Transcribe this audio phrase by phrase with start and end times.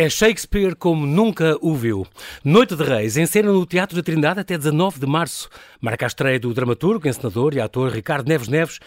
[0.00, 2.06] É Shakespeare como nunca o viu.
[2.44, 5.48] Noite de Reis, em cena no Teatro da Trindade até 19 de março.
[5.80, 8.78] Marca a estreia do dramaturgo, encenador e ator Ricardo Neves Neves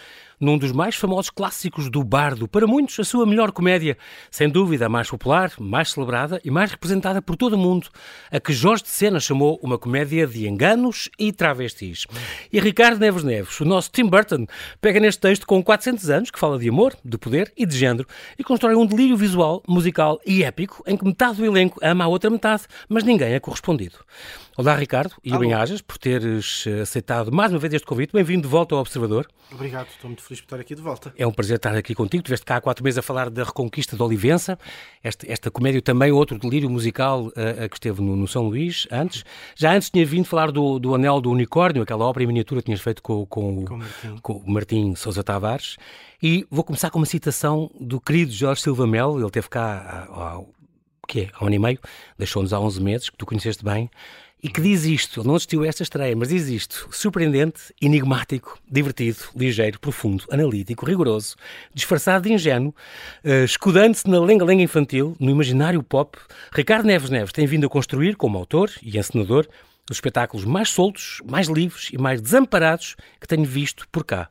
[0.42, 3.96] num dos mais famosos clássicos do bardo, para muitos a sua melhor comédia,
[4.28, 7.86] sem dúvida a mais popular, mais celebrada e mais representada por todo o mundo,
[8.28, 12.08] a que Jorge de Sena chamou uma comédia de enganos e travestis.
[12.52, 14.44] E Ricardo Neves Neves, o nosso Tim Burton,
[14.80, 18.08] pega neste texto com 400 anos, que fala de amor, de poder e de género,
[18.36, 22.08] e constrói um delírio visual, musical e épico, em que metade do elenco ama a
[22.08, 23.98] outra metade, mas ninguém é correspondido.
[24.54, 28.12] Olá, Ricardo, e bem-ajas por teres eh, aceitado mais uma vez este convite.
[28.12, 29.26] Bem-vindo de volta ao Observador.
[29.50, 31.10] Obrigado, estou muito feliz por estar aqui de volta.
[31.16, 32.22] É um prazer estar aqui contigo.
[32.22, 34.58] Tiveste cá há quatro meses a falar da Reconquista de Olivença,
[35.02, 39.24] esta, esta comédia também, outro delírio musical uh, que esteve no, no, São Luís antes.
[39.56, 42.66] Já antes tinha vindo falar do, do Anel do Unicórnio, aquela obra em miniatura que
[42.66, 44.16] tinhas feito com, com, com, Martim.
[44.20, 45.78] com o Martim Sousa Tavares.
[46.22, 50.36] E vou começar com uma citação do querido Jorge Silva Melo, ele teve cá há,
[50.36, 50.40] há,
[51.08, 51.78] que é, há um ano e meio,
[52.18, 53.90] deixou-nos há 11 meses, que tu conheceste bem,
[54.42, 58.58] e que diz isto, ele não assistiu a esta estreia, mas diz isto, surpreendente, enigmático,
[58.68, 61.36] divertido, ligeiro, profundo, analítico, rigoroso,
[61.72, 62.74] disfarçado de ingênuo,
[63.24, 66.18] uh, escudando-se na lenga-lenga infantil, no imaginário pop,
[66.52, 69.46] Ricardo Neves Neves tem vindo a construir, como autor e encenador,
[69.88, 74.28] os espetáculos mais soltos, mais livres e mais desamparados que tenho visto por cá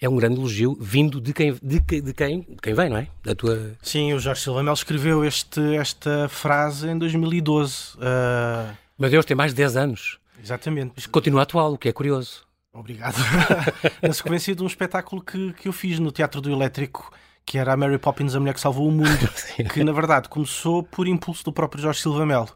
[0.00, 3.08] é um grande elogio vindo de quem, de, de quem, de quem vem, não é?
[3.22, 3.72] Da tua...
[3.82, 7.96] Sim, o Jorge Silva Mel escreveu este, esta frase em 2012.
[7.96, 8.74] Uh...
[9.00, 10.18] Meu Deus, tem mais de 10 anos.
[10.42, 10.92] Exatamente.
[10.94, 12.44] Mas continua atual, o que é curioso.
[12.70, 13.16] Obrigado.
[14.02, 17.10] Na sequência de um espetáculo que, que eu fiz no Teatro do Elétrico,
[17.46, 19.08] que era a Mary Poppins, a mulher que salvou o mundo,
[19.72, 22.50] que na verdade começou por impulso do próprio Jorge Silva Melo,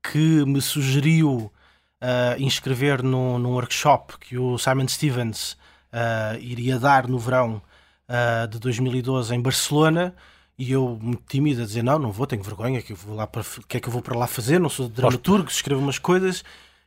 [0.00, 1.52] que me sugeriu
[2.00, 5.54] uh, inscrever num, num workshop que o Simon Stevens
[5.92, 7.60] uh, iria dar no verão
[8.08, 10.14] uh, de 2012 em Barcelona.
[10.62, 13.26] E eu, muito tímido, a dizer: Não, não vou, tenho vergonha, que eu vou lá
[13.26, 14.58] para, que é que eu vou para lá fazer?
[14.60, 16.44] Não sou dramaturgo, escrevo umas coisas.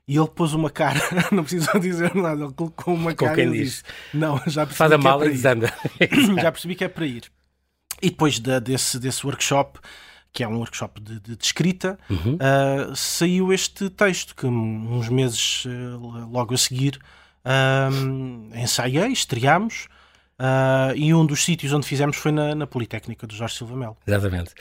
[0.08, 1.00] E ele pôs uma cara,
[1.31, 3.62] não precisou dizer nada, ele colocou uma Com cara quem e diz.
[3.62, 3.84] disse:
[4.14, 5.74] Não, já percebi Faz a mala é e desanda.
[6.42, 7.24] já percebi que é para ir.
[8.02, 9.80] E depois de, desse, desse workshop,
[10.31, 12.36] que é um workshop de, de, de escrita, Uhum.
[12.36, 17.00] uh, saiu este texto que uns meses uh, logo a seguir
[17.92, 19.88] um, ensaiei, estreámos.
[20.40, 23.96] Uh, e um dos sítios onde fizemos foi na, na Politécnica do Jorge Silva Melo.
[24.06, 24.52] Exatamente.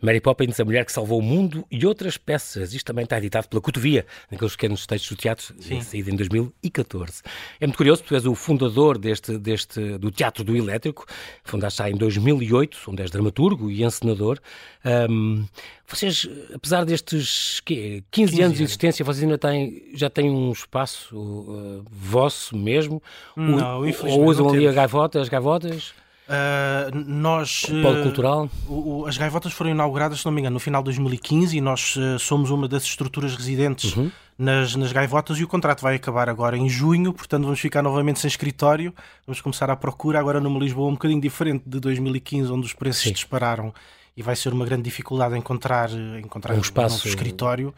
[0.00, 2.74] Mary Poppins, a mulher que salvou o mundo e outras peças.
[2.74, 7.22] Isto também está editado pela Cotovia, naqueles pequenos textos do teatro, saído em 2014.
[7.58, 11.06] É muito curioso, tu és o fundador deste, deste, do Teatro do Elétrico,
[11.42, 14.38] fundaste já em 2008, onde és dramaturgo e encenador.
[14.84, 15.46] Um,
[15.86, 20.50] vocês, apesar destes quê, 15, 15 anos de existência, vocês ainda têm, já têm um
[20.50, 23.02] espaço uh, vosso mesmo?
[23.36, 25.92] Não, o, infelizmente Ou usam ali a gaivota, as gaivotas?
[26.28, 27.64] Uh, nós.
[27.64, 28.50] O polo uh, cultural?
[28.68, 31.60] o- o- as gaivotas foram inauguradas, se não me engano, no final de 2015 e
[31.60, 34.10] nós uh, somos uma das estruturas residentes Uhum.
[34.38, 38.20] nas, nas gaivotas e o contrato vai acabar agora em junho, portanto vamos ficar novamente
[38.20, 38.94] sem escritório.
[39.26, 43.02] Vamos começar a procura agora numa Lisboa um bocadinho diferente de 2015, onde os preços
[43.02, 43.12] Sim.
[43.12, 43.74] dispararam
[44.16, 47.74] e vai ser uma grande dificuldade encontrar, uh, encontrar Um espaço- novo escritório.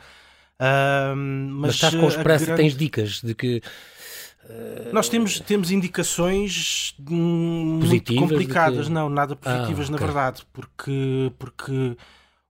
[0.61, 3.61] Uh, mas, Mas estás com uh, os a pressa, grande- tens dicas de que
[4.93, 10.43] nós temos, temos indicações muito Positivas de complicadas, que- não, nada positivas Ah, na verdade,
[10.53, 11.97] porque, porque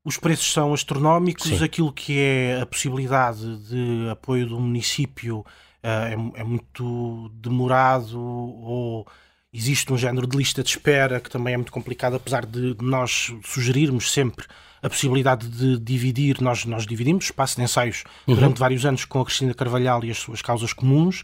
[0.05, 1.65] os preços são astronómicos, Sim.
[1.65, 5.45] aquilo que é a possibilidade de apoio do município
[5.83, 9.07] ah, é, é muito demorado ou
[9.53, 13.33] existe um género de lista de espera que também é muito complicado, apesar de nós
[13.45, 14.47] sugerirmos sempre
[14.85, 19.25] a possibilidade de dividir, nós, nós dividimos espaço de ensaios durante vários anos com a
[19.25, 21.23] Cristina Carvalhal e as suas causas comuns,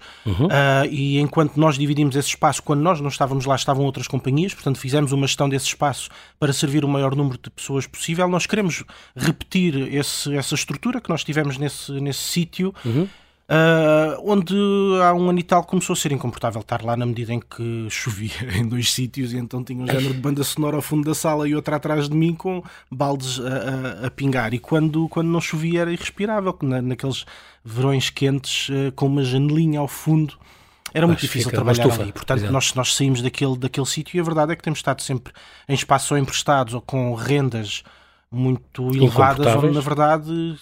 [0.50, 4.54] Ah, e enquanto nós dividimos esse espaço, quando nós não estávamos lá, estavam outras companhias,
[4.54, 8.26] portanto fizemos uma gestão desse espaço para servir o maior número de pessoas possível.
[8.28, 8.82] Nós queremos
[9.14, 12.74] repetir esse- essa estrutura que nós tivemos nesse, nesse sítio,
[13.52, 14.54] ah, onde
[15.02, 17.86] há um ano e tal começou a ser incomportável estar lá na medida em que
[17.90, 21.14] chovia em dois sítios e então tinha um género de banda sonora ao fundo da
[21.14, 24.54] sala e outra atrás de mim com baldes a, a- a pingar.
[24.54, 27.24] E quando, quando não chovia era irrespirável, na, naqueles
[27.64, 30.34] verões quentes ah, com uma janelinha ao fundo.
[30.94, 32.12] Era muito difícil trabalhar estufa, ali.
[32.12, 35.32] Portanto, nós, nós saímos daquele, daquele sítio e a verdade é que temos estado sempre
[35.68, 37.84] em espaços ou emprestados ou com rendas
[38.32, 40.56] muito elevadas, onde na verdade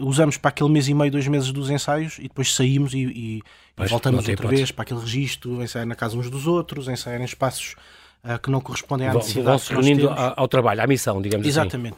[0.00, 3.42] usamos para aquele mês e meio, dois meses dos ensaios e depois saímos e, e-
[3.78, 4.56] e voltamos outra hipótese.
[4.56, 7.76] vez para aquele registro, ensaiar na casa uns dos outros, ensaiar em espaços
[8.24, 11.20] ah, que não correspondem à necessidade vão se que nós reunindo ao, trabalho, à missão,
[11.20, 11.50] digamos assim.
[11.60, 11.96] Exatamente.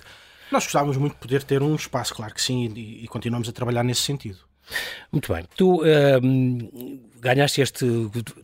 [0.51, 3.53] Nós gostávamos muito de poder ter um espaço, claro que sim, e, e continuamos a
[3.53, 4.39] trabalhar nesse sentido.
[5.11, 5.45] Muito bem.
[5.57, 5.83] Tu
[6.23, 7.87] hum, ganhaste este,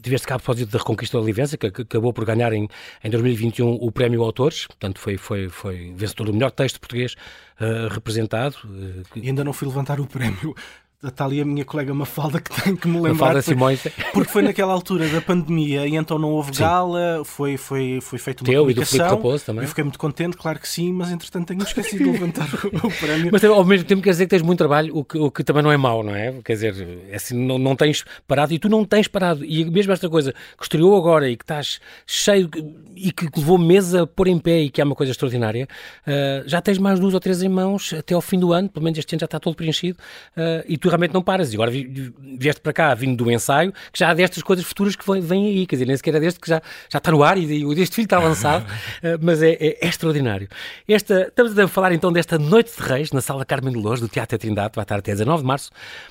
[0.01, 2.69] tiveste cá a propósito da Reconquista da Olivença, que, que acabou por ganhar em,
[3.03, 7.15] em 2021 o Prémio Autores, portanto foi, foi, foi vencedor do melhor texto português
[7.61, 8.57] uh, representado.
[8.65, 9.21] Uh, que...
[9.21, 10.55] E ainda não fui levantar o prémio
[11.01, 13.13] Está ali a minha colega Mafalda que tem que me lembrar.
[13.13, 13.87] Mafalda Simões.
[14.13, 18.41] Porque foi naquela altura da pandemia e então não houve gala, foi, foi, foi feito
[18.41, 18.97] uma Teu publicação.
[18.97, 19.63] E do Raposo também.
[19.63, 22.91] Eu fiquei muito contente, claro que sim, mas entretanto tenho esquecido de levantar o, o
[22.91, 23.31] prémio.
[23.31, 25.63] Mas ao mesmo tempo quer dizer que tens muito trabalho, o que, o que também
[25.63, 26.35] não é mau, não é?
[26.45, 29.45] Quer dizer, é assim, não, não tens parado e tu não tens parado.
[29.45, 32.51] E mesmo esta coisa que estreou agora e que estás cheio
[32.97, 35.69] e que levou meses a pôr em pé e que é uma coisa extraordinária,
[36.09, 38.83] uh, já tens mais duas ou três em mãos até ao fim do ano, pelo
[38.83, 39.97] menos este ano já está todo preenchido
[40.37, 41.53] uh, e tu realmente não paras.
[41.53, 45.05] E agora vieste para cá, vindo do ensaio, que já há destas coisas futuras que
[45.21, 47.45] vêm aí, quer dizer, nem sequer é deste que já, já está no ar e,
[47.45, 50.49] e este filho está avançado, uh, mas é, é, é, extraordinário.
[50.87, 54.09] Esta, estamos a falar então desta Noite de Reis, na Sala Carmen de Lourdes, do
[54.09, 55.71] Teatro Trindade, vai estar até 19 de março,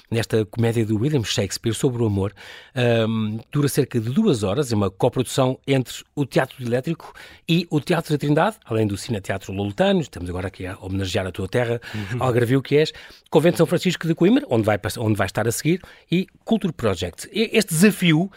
[0.09, 2.33] nesta comédia do William Shakespeare sobre o amor.
[2.75, 7.13] Um, dura cerca de duas horas, é uma coprodução entre o Teatro Elétrico
[7.47, 11.25] e o Teatro da Trindade, além do Cine Teatro Lolutano, estamos agora aqui a homenagear
[11.25, 12.23] a tua terra, uhum.
[12.23, 12.93] Algarvio que és,
[13.29, 15.81] Convento São Francisco de Coimbra, onde vai, onde vai estar a seguir,
[16.11, 17.29] e Culture Project.
[17.31, 18.29] Este desafio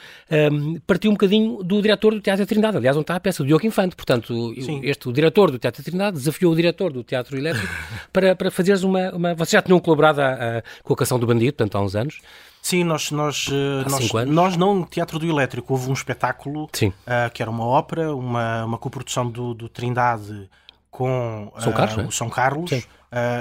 [0.53, 3.43] um, partiu um bocadinho do diretor do Teatro da Trindade, aliás, onde está a peça
[3.43, 4.81] do Diogo Infante, portanto, Sim.
[4.85, 7.73] este, o diretor do Teatro da Trindade desafiou o diretor do Teatro Elétrico
[8.12, 9.35] para, para fazeres uma, uma...
[9.35, 12.21] Vocês já tinham colaborado a, a, com a Canção do Bandido, portanto, há uns anos.
[12.62, 17.41] Sim, nós, nós, eh, nós, nós não, Teatro do Elétrico, houve um espetáculo uh, que
[17.41, 20.49] era uma ópera, uma, uma coprodução do, do Trindade
[20.90, 22.84] com uh, São Carlos, o São Carlos uh,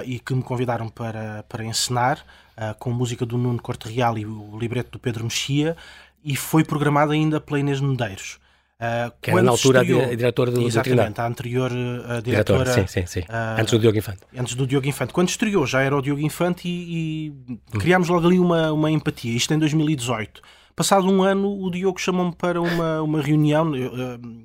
[0.05, 2.23] e que me convidaram para, para encenar
[2.77, 5.77] com música do Nuno Corte Real e o libreto do Pedro Mexia
[6.23, 8.37] e foi programada ainda pela Inês Medeiros.
[8.79, 12.71] Uh, que era na altura estreou, a diretora do Exatamente, a anterior uh, diretora.
[12.71, 13.19] Sim, sim, sim.
[13.21, 14.19] Uh, antes do Diogo Infante.
[14.37, 15.11] Antes do Diogo Infante.
[15.11, 17.57] Quando estreou já era o Diogo Infante e, e hum.
[17.77, 19.35] criámos logo ali uma, uma empatia.
[19.35, 20.41] Isto em 2018.
[20.79, 23.75] Passado um ano, o Diogo chamou-me para uma, uma reunião.
[23.75, 23.93] Eu,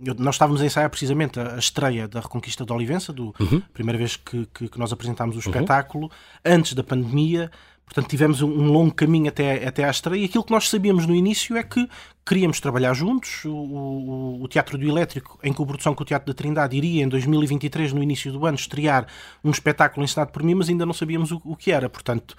[0.05, 3.63] eu, nós estávamos a ensaiar precisamente a, a estreia da Reconquista de Olivença, do uhum.
[3.73, 5.55] primeira vez que, que, que nós apresentámos o uhum.
[5.55, 6.11] espetáculo,
[6.45, 7.53] antes da pandemia.
[7.85, 10.23] Portanto, tivemos um, um longo caminho até, até à estreia.
[10.23, 11.89] E aquilo que nós sabíamos no início é que
[12.27, 13.45] queríamos trabalhar juntos.
[13.45, 17.09] O, o, o Teatro do Elétrico, em coprodução com o Teatro da Trindade, iria em
[17.09, 19.07] 2023, no início do ano, estrear
[19.45, 21.89] um espetáculo ensinado por mim, mas ainda não sabíamos o, o que era.
[21.89, 22.35] Portanto,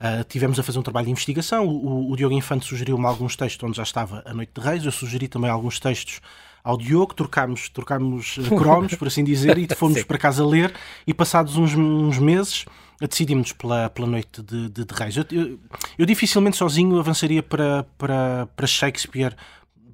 [0.00, 1.68] Uh, tivemos a fazer um trabalho de investigação.
[1.68, 4.84] O, o Diogo Infante sugeriu-me alguns textos onde já estava A Noite de Reis.
[4.84, 6.22] Eu sugeri também alguns textos
[6.64, 10.72] ao Diogo, trocámos, trocámos eh, cromos, por assim dizer, e fomos para casa ler.
[11.06, 12.64] E passados uns, uns meses
[12.98, 15.16] decidimos pela, pela noite de, de, de Reis.
[15.16, 15.58] Eu, eu,
[15.98, 19.34] eu, dificilmente sozinho avançaria para, para, para Shakespeare,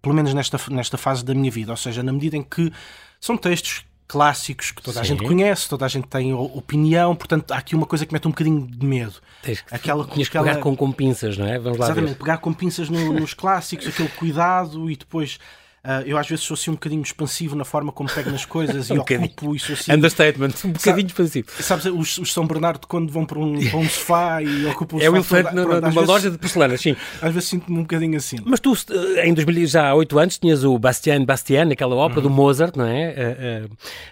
[0.00, 1.72] pelo menos nesta, nesta fase da minha vida.
[1.72, 2.72] Ou seja, na medida em que
[3.20, 5.00] são textos clássicos que toda Sim.
[5.00, 8.26] a gente conhece, toda a gente tem opinião, portanto há aqui uma coisa que mete
[8.26, 9.14] um bocadinho de medo.
[9.42, 11.58] Tens que, aquela, tinhas que pegar com, com pinças, não é?
[11.58, 12.18] Vamos lá Exatamente, ver.
[12.18, 15.38] pegar com pinças no, nos clássicos, aquele cuidado e depois
[16.04, 18.96] eu às vezes sou assim um bocadinho expansivo na forma como pego nas coisas um
[18.96, 19.92] e ocupo isso assim.
[19.92, 21.48] Understatement, um bocadinho expansivo.
[21.60, 25.02] Sabes, os, os, São Bernardo quando vão para um, para um sofá e ocupam o
[25.02, 26.96] É o elefante numa vezes, loja de porcelana, sim.
[27.20, 28.36] Às vezes sinto-me um bocadinho assim.
[28.44, 28.74] Mas tu,
[29.22, 32.28] em 2000, já há 8 anos, tinhas o Bastien Bastien, aquela ópera uhum.
[32.28, 33.68] do Mozart, não é?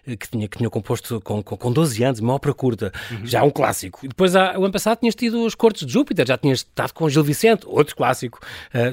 [0.07, 2.93] Uh, uh, que, tinha, que tinha composto com, com, com 12 anos, uma ópera curta,
[3.11, 3.27] uhum.
[3.27, 4.01] já um clássico.
[4.03, 6.93] E depois, há, o ano passado, tinhas tido os Cortes de Júpiter, já tinhas estado
[6.93, 8.41] com Gil Vicente, outro clássico,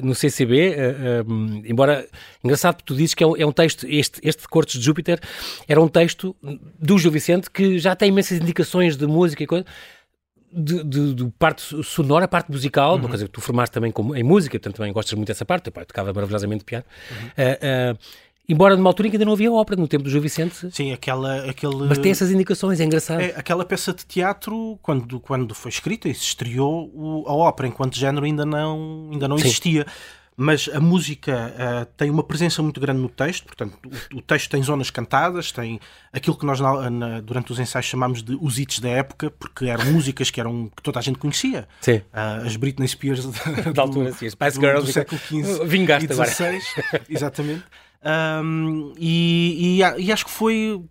[0.02, 0.74] no CCB,
[1.64, 2.06] embora,
[2.42, 5.20] engraçado, tu dizes que é um, é um texto, este, este de Cortes de Júpiter,
[5.68, 6.34] era um texto
[6.78, 9.64] do Gil Vicente que já tem imensas indicações de música e coisa.
[10.54, 12.98] De, de, de, parte sonora, parte musical, uhum.
[12.98, 15.64] uma coisa que tu formaste também como, em música, portanto também gostas muito dessa parte,
[15.64, 16.84] teu pai tocava maravilhosamente piano.
[17.10, 17.26] Uhum.
[17.26, 17.98] Uh, uh,
[18.46, 20.70] embora numa altura em que ainda não havia ópera, no tempo do Gil Vicente.
[20.70, 21.48] Sim, aquela...
[21.48, 21.86] Aquele...
[21.88, 23.22] Mas tem essas indicações, é engraçado.
[23.22, 27.66] É, aquela peça de teatro, quando, quando foi escrita e se estreou, o, a ópera
[27.66, 29.86] enquanto género ainda não, ainda não existia
[30.36, 33.76] mas a música uh, tem uma presença muito grande no texto, portanto,
[34.12, 35.78] o, o texto tem zonas cantadas, tem
[36.12, 39.66] aquilo que nós na, na, durante os ensaios chamamos de os hits da época, porque
[39.66, 41.68] eram músicas que, eram, que toda a gente conhecia.
[41.80, 41.96] Sim.
[41.96, 43.26] Uh, as Britney Spears
[43.64, 46.60] da, da altura, sim, Spice Girls do, século XV Vingaste e XVI,
[47.08, 47.64] exatamente.
[48.04, 50.82] Um, e, e, e acho que foi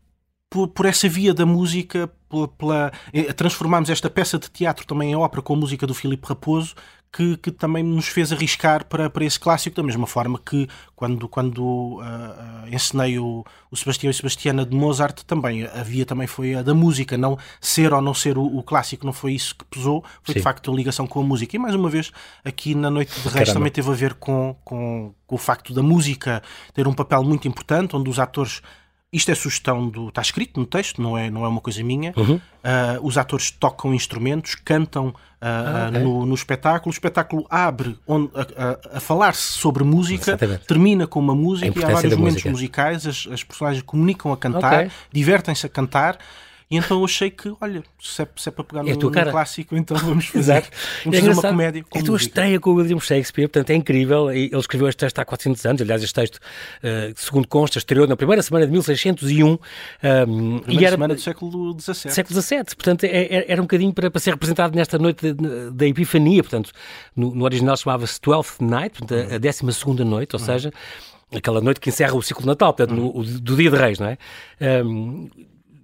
[0.49, 5.11] por, por, essa via da música, pela, pela, eh, transformámos esta peça de teatro também
[5.11, 6.75] em ópera com a música do Filipe Raposo,
[7.11, 11.27] que, que, também nos fez arriscar para, para esse clássico, da mesma forma que quando,
[11.27, 16.55] quando uh, uh, ensinei o, o Sebastião e Sebastiana de Mozart, também havia também foi
[16.55, 19.65] a da música, não ser ou não ser o, o clássico, não foi isso que
[19.65, 20.39] pesou, foi Sim.
[20.39, 21.55] de facto a ligação com a música.
[21.55, 22.11] E mais uma vez,
[22.45, 25.83] aqui na Noite de Reis também teve a ver com, com, com o facto da
[25.83, 26.41] música
[26.73, 28.61] ter um papel muito importante, onde os atores
[29.13, 30.07] isto é sugestão do.
[30.07, 32.13] Está escrito no texto, não é, não é uma coisa minha.
[32.15, 32.35] Uhum.
[32.35, 32.41] Uh,
[33.01, 36.01] os atores tocam instrumentos, cantam uh, ah, okay.
[36.01, 36.89] no, no, espetáculo.
[36.89, 40.65] O espetáculo abre onde, a, a, a falar-se sobre música, Exatamente.
[40.65, 42.51] termina com uma música e há vários momentos música.
[42.51, 43.05] musicais.
[43.05, 44.91] As, as, personagens comunicam a cantar, okay.
[45.11, 46.17] divertem-se a cantar.
[46.71, 49.11] E então eu achei que, olha, se é, se é para pegar É no, no
[49.11, 50.63] clássico, então vamos fazer,
[51.03, 53.69] vamos É fazer uma comédia com É a tua estreia com o William Shakespeare, portanto
[53.71, 54.31] é incrível.
[54.31, 55.81] E Ele escreveu este texto há 400 anos.
[55.81, 56.39] Aliás, este texto,
[56.81, 59.47] eh, segundo consta, estreou na primeira semana de 1601.
[59.51, 59.57] um,
[60.57, 62.11] e Primeira era semana do século XVII.
[62.13, 62.63] século XVII.
[62.75, 65.33] Portanto, é- é- era um bocadinho para, para ser representado nesta noite
[65.73, 66.41] da Epifania.
[66.41, 66.71] Portanto,
[67.15, 70.71] no, no original chamava-se Twelfth Night, portanto, a, a 12 segunda noite, ou seja,
[71.35, 73.99] aquela noite que encerra o ciclo de Natal, portanto, no- o- do dia de Reis,
[73.99, 74.17] não é?
[74.85, 75.29] Um,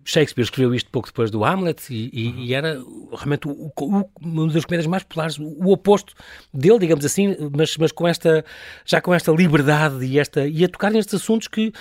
[0.10, 2.82] Shakespeare escreveu isto pouco depois do Hamlet e, e- e era
[3.14, 6.14] realmente o- o- uma das comédias mais populares, o, oposto
[6.54, 8.46] dele, digamos assim, mas, mas com esta,
[8.86, 11.74] já com esta liberdade e, esta, e a tocar nestes assuntos que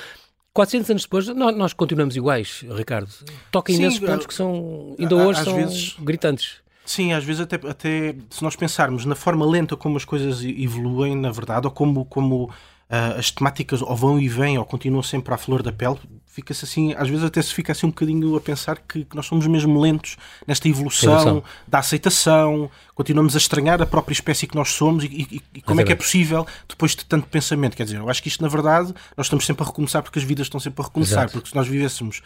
[0.53, 3.11] 400 anos depois nós, continuamos iguais, Ricardo.
[3.53, 6.57] Toca imensos pontos que são, ainda hoje são vezes- gritantes.
[6.85, 11.15] Sim, às vezes até, até se nós pensarmos na forma lenta como as coisas evoluem,
[11.17, 12.51] na verdade, ou como, como
[12.91, 16.65] ah, as temáticas ou vão e vêm, ou continuam sempre à flor da pele, fica-se
[16.67, 19.47] assim, às vezes até se fica assim um bocadinho a pensar que, que nós somos
[19.47, 20.17] mesmo lentos
[20.47, 21.45] nesta evolução, Evolução.
[21.67, 25.81] da aceitação, continuamos a estranhar a própria espécie que nós somos e, e- e como
[25.81, 27.75] é que é possível depois de tanto pensamento.
[27.77, 30.25] Quer dizer, eu acho que isto, na verdade, nós estamos sempre a recomeçar porque as
[30.27, 31.33] vidas estão sempre a recomeçar, Exato.
[31.33, 32.21] porque se nós vivêssemos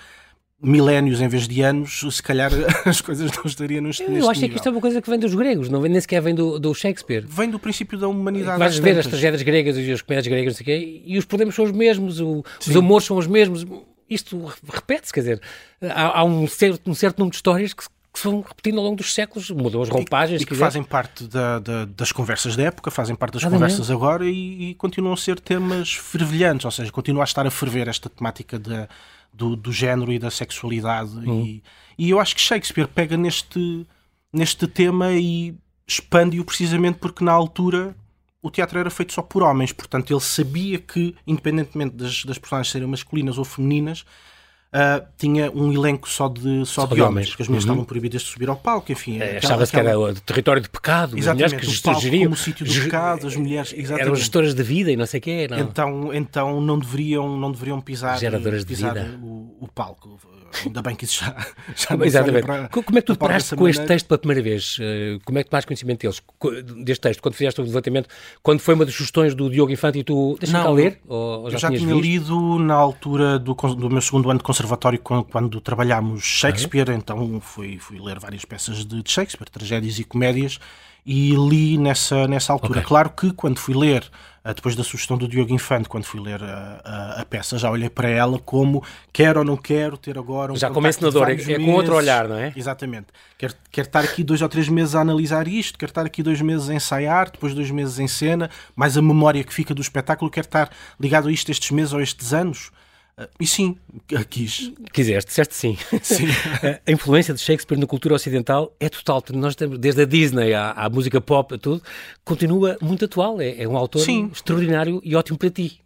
[0.62, 2.50] milénios em vez de anos, se calhar
[2.84, 4.56] as coisas não estariam neste, Eu acho que nível.
[4.56, 6.74] isto é uma coisa que vem dos gregos, não vem nem sequer vem do, do
[6.74, 7.24] Shakespeare.
[7.26, 8.58] vem do princípio da humanidade.
[8.58, 11.64] Vais ver as tragédias gregas e as comédias gregas, não quê, e os problemas são
[11.64, 13.64] os mesmos, o- os amores são os mesmos.
[14.08, 15.40] Isto repete-se, quer dizer,
[15.82, 18.78] há, há um, certo, um certo número de histórias que, se- que se vão repetindo
[18.78, 20.64] ao longo dos séculos, mudam as roupagens, E que se quiser.
[20.64, 24.74] fazem parte da- da- das conversas da época, fazem parte das conversas agora e, e
[24.74, 28.88] continuam a ser temas fervilhantes, ou seja, continua a estar a ferver esta temática da-
[29.32, 31.16] do, do género e da sexualidade.
[31.18, 31.44] Hum.
[31.44, 31.62] E,
[31.98, 33.86] e eu acho que Shakespeare pega neste,
[34.32, 35.54] neste tema e
[35.86, 37.96] expande-o precisamente porque na altura
[38.42, 42.72] o teatro era feito só por homens, portanto ele sabia que, independentemente das, das personagens
[42.72, 44.04] serem masculinas ou femininas,
[44.72, 47.28] ah, tinha um elenco só de, só de de homens, homens.
[47.30, 47.70] porque as mulheres Uhum.
[47.72, 49.16] estavam proibidas de subir ao palco, enfim.
[49.20, 52.00] Aquela- Achava-se que aquela- era o território de pecado, as mulheres Exatamente, que o palco
[52.00, 52.22] geriam.
[52.24, 54.18] como o sítio do ge- pecado, as mulheres, Eram exatamente.
[54.18, 55.48] gestoras de vida e não sei o quê.
[55.50, 55.58] Não.
[55.58, 59.18] Então, então não deveriam, não deveriam pisar, Geradoras de pisar vida.
[59.22, 60.18] o, o palco.
[60.64, 61.34] Ainda bem que isso já,
[61.76, 62.44] já não Exatamente.
[62.46, 64.76] para- Co- Como é que tu para deparaste com este texto pela primeira vez?
[64.80, 66.22] Eh, Como é que tomaste conhecimento deles?
[66.84, 67.20] Deste texto?
[67.22, 68.08] Quando fizeste o levantamento?
[68.42, 71.00] Quando foi uma das sugestões do Diogo Infante e tu cá Não, ler?
[71.06, 72.00] Ou, já Eu já tinha visto?
[72.00, 77.40] lido na altura do, do meu segundo ano de conservatório, quando, quando trabalhámos Shakespeare, então
[77.40, 80.58] fui, fui ler várias peças de, de Shakespeare, tragédias e comédias,
[81.06, 82.80] e li nessa, nessa altura.
[82.80, 82.88] Ok.
[82.88, 84.04] Claro que quando fui ler,
[84.44, 87.90] depois da sugestão do Diogo Infante, quando fui ler a, a- a peça, já olhei
[87.90, 88.82] para ela como
[89.12, 92.26] quero ou não quero ter agora um Já como encenador, é- é com outro olhar,
[92.26, 92.52] não é?
[92.56, 93.08] Exatamente.
[93.36, 96.40] Quero, quero estar aqui dois ou três meses a analisar isto, quero estar aqui dois
[96.40, 100.30] meses a ensaiar, depois dois meses em cena, mais a memória que fica do espetáculo,
[100.30, 102.70] quero estar ligado a isto estes meses ou estes anos.
[103.22, 103.76] Ah, E sim,
[104.30, 104.72] quis.
[104.92, 105.76] Quiseste, disseste sim.
[106.02, 106.26] Sim.
[106.86, 109.22] a influência de Shakespeare na cultura ocidental é total.
[109.34, 111.82] Nós temos, desde a Disney à, à música pop, a tudo,
[112.24, 113.40] continua muito atual.
[113.40, 114.30] É, é um autor Sim.
[114.32, 115.80] extraordinário e ótimo para ti.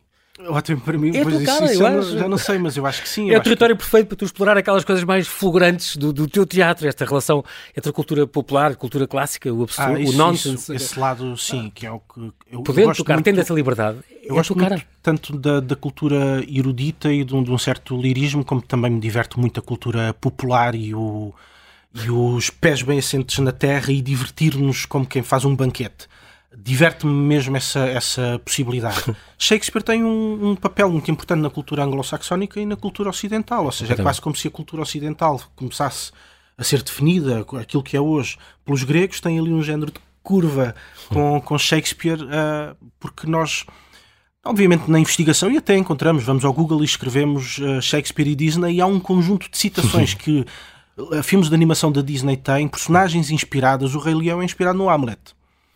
[0.49, 3.01] Ótimo para mim, É pois isso, isso eu não- já não sei, mas eu acho
[3.03, 3.31] que sim.
[3.31, 6.27] É o acho que- território perfeito para tu explorar aquelas coisas mais fulgurantes do, do
[6.27, 7.45] teu teatro, esta relação
[7.77, 10.55] entre a cultura popular, a cultura clássica, o absurdo, Ah, isso, o nonsense.
[10.57, 13.55] isso, esse lado, sim, que é o que eu, Podendo gosto tocar, muito- tendo essa
[13.55, 13.99] liberdade.
[14.25, 14.77] Eu é gosto tua cara.
[14.77, 18.91] muito tanto da, da cultura erudita e de um, de um certo lirismo, como também
[18.91, 21.33] me diverte muito a cultura popular e, o,
[21.95, 26.09] e os pés bem assentes na terra e divertir-nos como quem faz um banquete.
[26.57, 29.15] Diverte-me mesmo essa, essa possibilidade.
[29.37, 33.73] Shakespeare tem um, um papel muito importante na cultura anglo-saxónica e na cultura ocidental, ou
[33.73, 36.13] seja, é quase como se a cultura ocidental começasse
[36.57, 40.75] a ser definida, aquilo que é hoje, pelos gregos, tem ali um género de curva
[41.09, 43.67] com, com Shakespeare, ah, porque nós
[44.45, 48.75] Obviamente na investigação e até encontramos, vamos ao Google e escrevemos uh, Shakespeare e Disney
[48.75, 50.45] e há um conjunto de citações que
[50.99, 54.91] uh, filmes de animação da Disney têm, personagens inspiradas, o Rei Leão é inspirado no
[54.91, 55.19] Hamlet.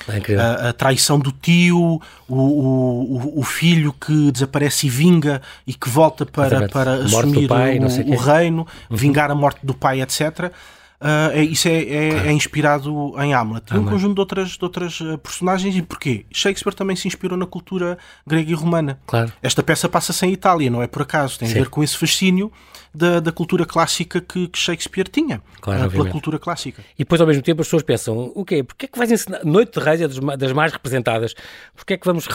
[0.07, 0.37] É.
[0.37, 5.89] A, a traição do tio, o, o, o- filho que desaparece e vinga e que
[5.89, 6.73] volta para, Exatamente.
[6.73, 10.53] para assumir pai, o, o reino, vingar a morte do pai, etc.
[11.01, 13.73] Ah, é, isso é, é- é inspirado em Hamlet.
[13.73, 15.77] E um conjunto de outras, de outras ah, personagens.
[15.77, 16.27] E porquê?
[16.33, 18.99] Shakespeare também se inspirou na cultura grega e romana.
[19.07, 19.33] Claro.
[19.43, 21.39] Esta peça passa-se em Itália, não é por acaso.
[21.39, 21.55] Tem Sim.
[21.55, 22.53] a ver com esse fascínio
[22.93, 25.41] da, da cultura clássica que, que Shakespeare tinha.
[25.61, 26.83] Claro, ah, pela cultura clássica.
[26.95, 28.65] E depois, ao mesmo tempo, as pessoas pensam: o quê?
[28.65, 29.45] Porquê é que vais ensinar?
[29.45, 31.35] Noite de Reis é das mais representadas.
[31.77, 32.27] Porquê é que vamos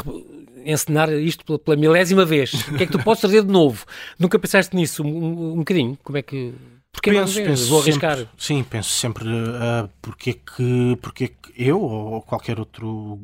[0.65, 2.53] ensinar isto pela, pela milésima vez?
[2.53, 3.85] O que é que tu podes trazer de novo?
[4.17, 5.97] Nunca pensaste nisso um, um, um bocadinho?
[6.01, 6.53] Como é que.
[6.93, 7.47] Porquê não penso, vês?
[7.47, 8.17] penso Vou arriscar.
[8.17, 13.19] Sempre, sim, penso sempre uh, porque, é que, porque é que eu ou qualquer outro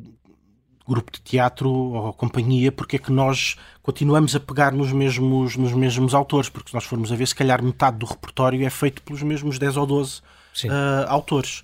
[0.86, 5.72] grupo de teatro ou companhia, porque é que nós continuamos a pegar nos mesmos, nos
[5.72, 9.00] mesmos autores, porque se nós formos a ver, se calhar metade do repertório é feito
[9.02, 10.20] pelos mesmos 10 ou 12 uh,
[11.06, 11.62] autores.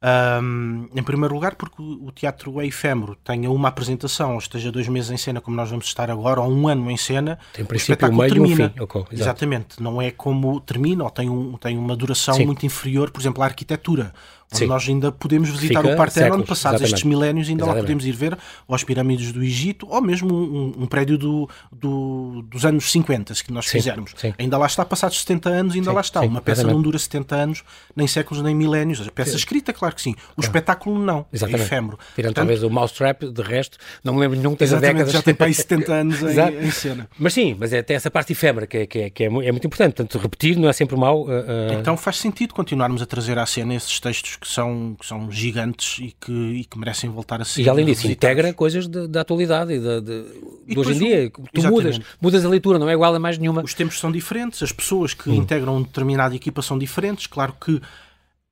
[0.00, 4.86] Um, em primeiro lugar, porque o teatro é efêmero, tenha uma apresentação, ou esteja dois
[4.86, 7.74] meses em cena, como nós vamos estar agora, ou um ano em cena, tem o
[7.74, 8.72] espetáculo meio termina.
[8.78, 12.46] Um okay, Exatamente, não é como termina, ou tem, um, tem uma duração Sim.
[12.46, 14.14] muito inferior, por exemplo, à arquitetura
[14.50, 14.66] Sim.
[14.66, 17.76] nós ainda podemos visitar Fica o Partenon, passados estes milénios, ainda Exatamente.
[17.76, 21.48] lá podemos ir ver ou as pirâmides do Egito, ou mesmo um, um prédio do,
[21.70, 23.78] do, dos anos 50, se nós Sim.
[23.78, 24.12] fizermos.
[24.16, 24.32] Sim.
[24.38, 26.20] Ainda lá está, passados 70 anos, ainda lá está.
[26.22, 26.76] Uma peça Exatamente.
[26.76, 27.64] não dura 70 anos,
[27.94, 29.06] nem séculos, nem milénios.
[29.06, 30.14] A peça escrita, claro que sim.
[30.36, 31.62] O espetáculo não, é Exatamente.
[31.62, 31.98] é efêmero.
[32.14, 35.12] Tirando Portanto, talvez o Mousetrap, de resto, não me lembro nenhum que tenha décadas.
[35.12, 37.08] Já tem para aí 70 anos em, em, cena.
[37.18, 39.30] Mas sim, mas é até essa parte efêmera que, é, que, é, que é, é
[39.30, 39.94] muito importante.
[39.94, 41.24] Portanto, repetir não é sempre mau.
[41.24, 41.72] Uh, uh...
[41.78, 45.98] Então faz sentido continuarmos a trazer à cena esses textos que são, que são gigantes
[45.98, 47.62] e que, e que merecem voltar a ser.
[47.62, 50.24] E além disso, integra coisas da atualidade e, de, de,
[50.66, 51.30] de hoje em dia.
[51.30, 51.70] Tu exatamente.
[51.70, 53.62] mudas, mudas a leitura, não é igual a mais nenhuma.
[53.62, 55.34] Os tempos são diferentes, as pessoas que hum.
[55.34, 57.26] integram uma determinada equipa são diferentes.
[57.26, 57.80] Claro que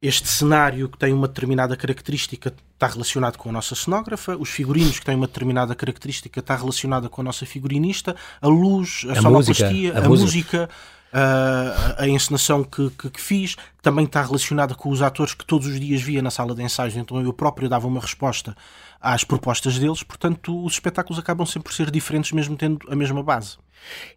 [0.00, 4.98] este cenário que tem uma determinada característica está relacionado com a nossa cenógrafa, os figurinos
[4.98, 9.22] que têm uma determinada característica está relacionada com a nossa figurinista, a luz, a, a
[9.22, 10.68] sonoplastia, música, a, a música, música
[11.12, 15.66] a, a encenação que, que, que, fiz, também está relacionada com os atores que todos
[15.66, 18.56] os dias via na sala de ensaios, então eu próprio dava uma resposta
[19.00, 23.22] às propostas deles, portanto os espetáculos acabam sempre por ser diferentes, mesmo tendo a mesma
[23.22, 23.56] base.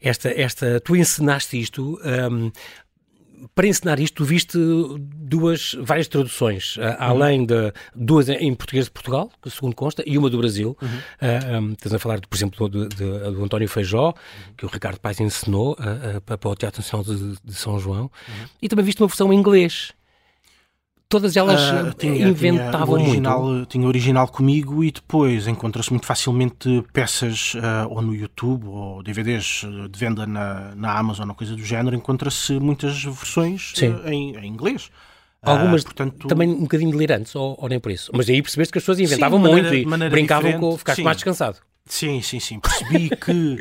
[0.02, 2.00] Esta, esta, tu encenaste isto,
[2.32, 2.52] um,
[3.56, 4.58] para ensinar isto, viste
[5.00, 10.18] duas, várias traduções, uh, além de duas em português de Portugal, que segundo consta, e
[10.18, 10.78] uma do Brasil.
[10.82, 10.88] Uhum.
[10.88, 14.54] Uh, um, estás a falar, por exemplo, do, de, do António Feijó, uhum.
[14.58, 18.04] que o Ricardo Paes ensinou uh, para o Teatro Nacional de, de São João.
[18.04, 18.46] Uhum.
[18.62, 19.94] E também viste uma versão em inglês
[21.10, 23.66] todas elas uh, tinha, inventavam tinha original, muito.
[23.66, 29.66] Tinha original comigo e depois encontra-se muito facilmente peças uh, ou no YouTube ou DVDs
[29.90, 34.46] de venda na, na Amazon ou coisa do género, encontra-se muitas versões uh, em, em,
[34.46, 34.92] inglês.
[35.42, 36.28] Algumas portanto...
[36.28, 38.12] também um bocadinho delirantes, ou, ou, nem por isso.
[38.14, 41.04] Mas aí percebeste que as pessoas inventavam sim, muito maneira, e brincavam com ficaste sim.
[41.04, 41.58] mais descansado.
[41.86, 42.60] Sim, sim, sim.
[42.60, 43.58] Percebi que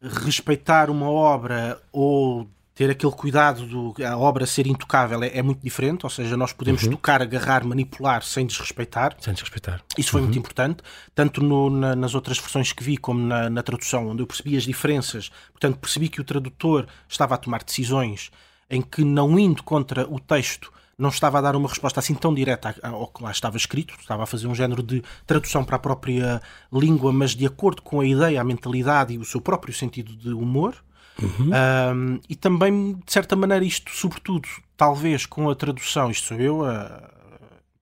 [0.24, 2.46] respeitar uma obra ou
[2.80, 6.50] ter aquele cuidado do a obra ser intocável é, é muito diferente, ou seja, nós
[6.50, 6.92] podemos uhum.
[6.92, 9.14] tocar, agarrar, manipular sem desrespeitar.
[9.20, 9.82] Sem desrespeitar.
[9.98, 10.28] Isso foi uhum.
[10.28, 10.82] muito importante,
[11.14, 14.56] tanto no, na, nas outras versões que vi como na, na, tradução, onde eu percebi
[14.56, 15.30] as diferenças.
[15.52, 18.30] Portanto, percebi que o tradutor estava a tomar decisões
[18.70, 22.32] em que, não indo contra o texto, não estava a dar uma resposta assim tão
[22.32, 25.78] direta ao que lá estava escrito, estava a fazer um género de tradução para a
[25.78, 26.40] própria
[26.72, 30.30] língua, mas de acordo com a ideia, a mentalidade e o seu próprio sentido de
[30.30, 30.82] humor.
[31.22, 31.50] Uhum.
[31.50, 36.64] Um, e também, de certa maneira, isto, sobretudo, talvez com a tradução, isto sou eu
[36.64, 37.10] a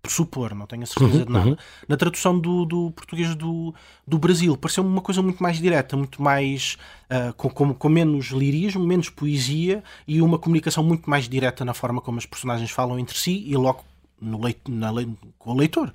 [0.09, 1.25] pressupor, não tenho a certeza uhum.
[1.25, 1.57] de nada, uhum.
[1.87, 3.75] na tradução do, do português do,
[4.07, 6.79] do Brasil, pareceu-me uma coisa muito mais direta, muito mais
[7.11, 11.75] uh, com, com, com, menos lirismo, menos poesia e uma comunicação muito mais direta na
[11.75, 13.85] forma como as personagens falam entre si e logo
[14.21, 14.91] no leito, na,
[15.39, 15.93] com o leitor.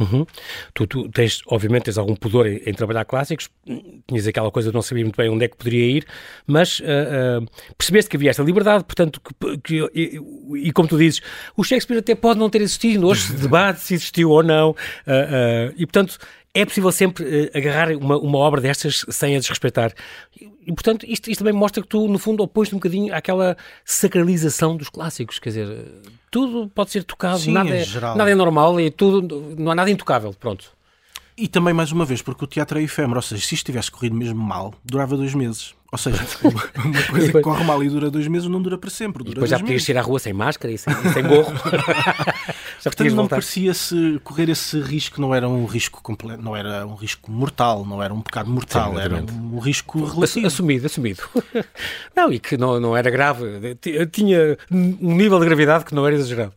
[0.00, 0.24] Uhum.
[0.72, 3.50] Tu, tu, tens, obviamente, tens algum pudor em, em, trabalhar clássicos,
[4.08, 6.06] tinhas aquela coisa de não saber muito bem onde é que poderia ir,
[6.46, 10.20] mas uh, uh, percebeste que havia esta liberdade, portanto, que, que e,
[10.68, 11.20] e, como tu dizes,
[11.54, 15.74] o Shakespeare até pode não ter existido, hoje se debate se existiu ou não, uh,
[15.76, 16.18] e portanto
[16.52, 19.92] é possível sempre uh, agarrar uma, uma, obra destas sem a desrespeitar.
[20.40, 23.56] E, e portanto, isto, isto, também mostra que tu, no fundo, opões-te um bocadinho àquela
[23.84, 25.38] sacralização dos clássicos.
[25.38, 25.86] Quer dizer,
[26.30, 27.84] tudo pode ser tocado, Sim, nada, é,
[28.16, 30.34] nada é normal e tudo, não há nada intocável.
[30.34, 30.72] Pronto.
[31.36, 33.90] E também, mais uma vez, porque o teatro é efêmero, ou seja, se isto tivesse
[33.90, 35.74] corrido mesmo mal, durava dois meses.
[35.92, 38.90] Ou seja, uma coisa depois, que corre mal e dura dois meses não dura para
[38.90, 39.24] sempre.
[39.24, 41.52] Dura depois já podias ir à rua sem máscara e sem, e sem gorro.
[42.80, 46.94] já Portanto, não parecia-se correr esse risco, não era um risco completo, não era um
[46.94, 50.46] risco mortal, não era um pecado mortal, Sim, era um, risco relativo.
[50.46, 51.22] Assumido, assumido.
[52.16, 53.44] Não, e que não, não era grave,
[54.10, 56.52] tinha um nível de gravidade que não era exagerado.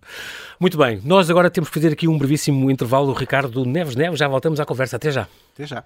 [0.59, 3.13] Muito bem, nós agora temos que fazer aqui um brevíssimo intervalo.
[3.13, 4.95] Ricardo Neves Neves, já voltamos à conversa.
[4.95, 5.27] Até já.
[5.53, 5.83] Até já.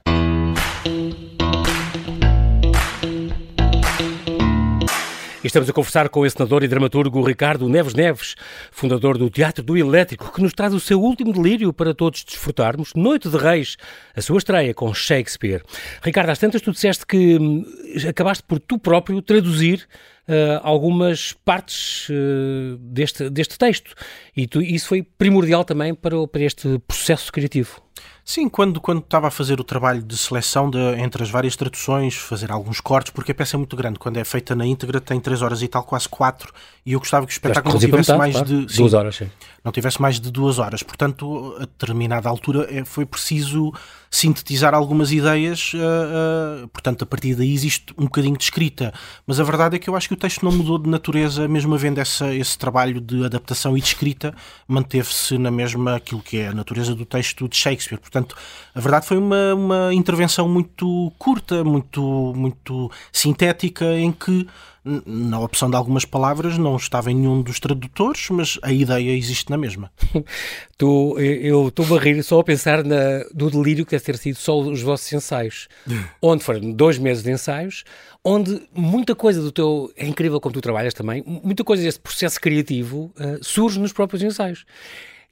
[5.47, 8.35] Estamos a conversar com o encenador e dramaturgo Ricardo Neves Neves,
[8.69, 12.93] fundador do Teatro do Elétrico, que nos traz o seu último delírio para todos desfrutarmos,
[12.93, 13.77] Noite de Reis,
[14.13, 15.63] a sua estreia com Shakespeare.
[16.03, 17.65] Ricardo, às tantas tu disseste que hum,
[18.09, 19.87] acabaste por tu próprio traduzir
[20.27, 23.95] uh, algumas partes uh, deste, deste texto.
[24.35, 27.81] E tu, isso foi primordial também para, para este processo criativo.
[28.29, 32.13] Sim, quando, quando estava a fazer o trabalho de seleção de, entre as várias traduções,
[32.13, 33.97] fazer alguns cortes, porque a peça é muito grande.
[33.97, 36.53] Quando é feita na íntegra, tem 3 horas e tal, quase 4,
[36.85, 38.65] e eu gostava que o espetáculo não tivesse metade, mais claro.
[38.65, 38.73] de.
[38.73, 39.29] Sim, duas horas, sim.
[39.63, 40.83] Não tivesse mais de duas horas.
[40.83, 43.73] Portanto, a determinada altura é, foi preciso
[44.09, 48.93] sintetizar algumas ideias, uh, uh, portanto, a partir daí existe um bocadinho de escrita.
[49.25, 51.75] Mas a verdade é que eu acho que o texto não mudou de natureza, mesmo
[51.75, 54.33] havendo essa, esse trabalho de adaptação e de escrita,
[54.67, 57.99] manteve-se na mesma aquilo que é a natureza do texto de Shakespeare.
[57.99, 58.16] Portanto,
[58.73, 64.47] a verdade foi uma, uma intervenção muito curta, muito, muito sintética, em que
[65.05, 69.49] na opção de algumas palavras não estava em nenhum dos tradutores, mas a ideia existe
[69.49, 69.91] na mesma.
[70.77, 74.35] tu, eu estou a rir só a pensar na, no delírio que deve ter sido
[74.37, 75.67] só os vossos ensaios,
[76.21, 77.83] onde foram dois meses de ensaios,
[78.23, 79.91] onde muita coisa do teu.
[79.97, 84.23] É incrível como tu trabalhas também, muita coisa desse processo criativo uh, surge nos próprios
[84.23, 84.65] ensaios.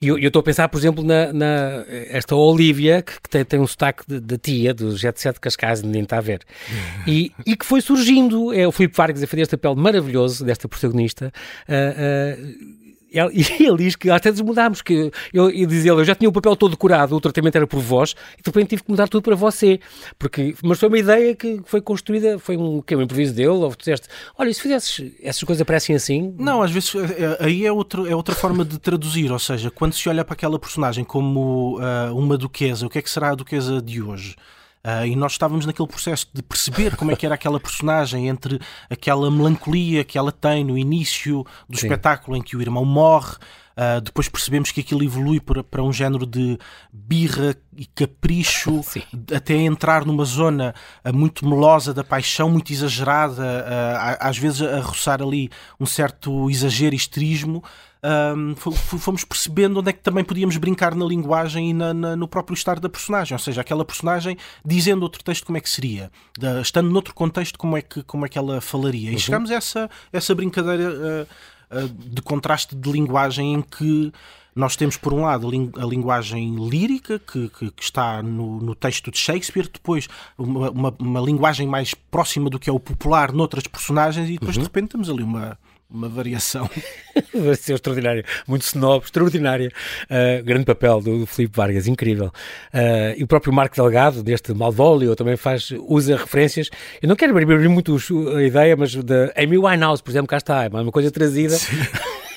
[0.02, 3.60] E eu estou a pensar, por exemplo, na, na esta Olivia, que, que tem, tem,
[3.60, 6.42] um sotaque da tia, do Jet Set Cascais, nem está a ver.
[7.08, 10.68] E, e que foi surgindo, é o Filipe Vargas a fazer este papel maravilhoso desta
[10.68, 11.32] protagonista.
[11.70, 12.85] Uh, uh,
[13.34, 16.32] e ele diz que até desmudámos, que eu, eu dizia ele, eu já tinha o
[16.32, 19.24] papel todo decorado, o tratamento era por vós, e de repente tive que mudar tudo
[19.24, 19.80] para você.
[20.18, 23.76] Porque, mas foi uma ideia que foi construída, foi um, que, um improviso dele, ou
[23.76, 26.34] disseste, olha, se fizesses, essas coisas aparecem assim?
[26.38, 29.72] Não, às vezes é, é, aí é, outro, é outra forma de traduzir, ou seja,
[29.72, 33.30] quando se olha para aquela personagem como uh, uma duquesa, o que é que será
[33.30, 34.36] a duquesa de hoje?
[34.86, 38.60] Uh, e nós estávamos naquele processo de perceber como é que era aquela personagem, entre
[38.88, 41.88] aquela melancolia que ela tem no início do Sim.
[41.88, 43.36] espetáculo em que o irmão morre.
[43.76, 46.58] Uh, depois percebemos que aquilo evolui para, para um género de
[46.94, 49.04] birra e capricho, Sim.
[49.34, 54.80] até entrar numa zona uh, muito melosa da paixão, muito exagerada, uh, às vezes a
[54.80, 57.62] roçar ali um certo exagero e esterismo
[58.06, 62.28] um, fomos percebendo onde é que também podíamos brincar na linguagem e na, na, no
[62.28, 66.12] próprio estar da personagem, ou seja, aquela personagem dizendo outro texto como é que seria,
[66.38, 69.10] da, estando noutro contexto como é que, como é que ela falaria.
[69.10, 69.20] E uhum.
[69.20, 71.28] chegamos a essa, essa brincadeira uh,
[71.84, 74.12] de contraste de linguagem em que
[74.56, 79.12] nós temos, por um lado, a linguagem lírica, que, que, que está no, no, texto
[79.12, 80.08] de Shakespeare, depois
[80.38, 84.56] uma, uma, uma, linguagem mais próxima do que é o popular noutras personagens, e depois,
[84.56, 84.64] uhum.
[84.64, 85.60] de repente, temos ali uma,
[85.96, 86.70] uma variação.
[87.34, 89.72] Vai ser extraordinário, muito snob, extraordinária.
[90.04, 92.28] Uh, grande papel do, do Filipe Vargas, incrível.
[92.74, 96.70] Uh, e o próprio Marco Delgado, deste Malvolio, também faz, usa referências.
[97.02, 97.98] Eu não quero abrir muito
[98.36, 101.56] a ideia, mas da Amy Winehouse, por exemplo, cá está, é uma coisa trazida.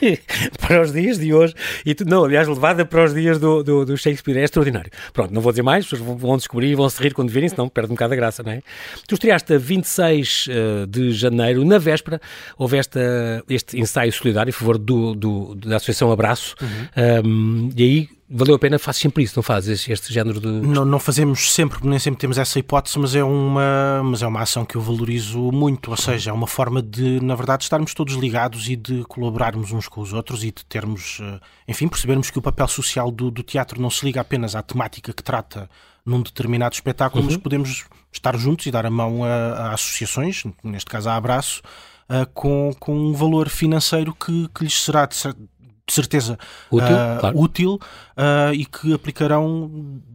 [0.61, 3.85] para os dias de hoje, e tu, não, aliás, levada para os dias do, do,
[3.85, 4.91] do, Shakespeare, é extraordinário.
[5.13, 7.69] Pronto, não vou dizer mais, pessoas vão descobrir e vão se rir quando virem, senão
[7.69, 8.63] perde um bocado a graça, não é?
[9.07, 12.21] Tu estreaste a 26 uh, de janeiro, na véspera,
[12.57, 17.27] houve esta, este ensaio solidário em favor do, do da Associação Abraço, uhum.
[17.27, 20.47] um, e aí valeu a pena, fazes sempre isso, não fazes este género de.
[20.47, 24.43] Não, não fazemos sempre, nem sempre temos essa hipótese, mas é, uma, mas é uma
[24.43, 28.15] ação que eu valorizo muito, ou seja, é uma forma de, na verdade, estarmos todos
[28.15, 32.39] ligados e de colaborarmos uns com os outros e de termos, eh, enfim, percebermos que
[32.39, 35.69] o papel social do, do teatro não se liga apenas à temática que trata
[36.05, 37.31] num determinado espetáculo, uhum.
[37.31, 41.61] mas podemos estar juntos e dar a mão a, a associações, neste caso a Abraço,
[42.09, 45.17] uh, com, com um valor financeiro que, que lhes será de,
[45.89, 46.39] de certeza
[46.71, 47.39] útil, uh, claro.
[47.39, 49.71] útil uh, e que aplicarão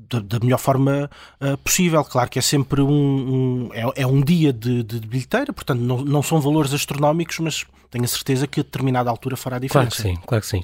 [0.09, 1.09] da, da melhor forma
[1.41, 2.03] uh, possível.
[2.05, 6.05] Claro que é sempre um, um é, é, um dia de, de bilheteira, portanto não,
[6.05, 10.01] não são valores astronómicos, mas tenho a certeza que a determinada altura fará diferença.
[10.01, 10.61] Claro que sim, claro que sim.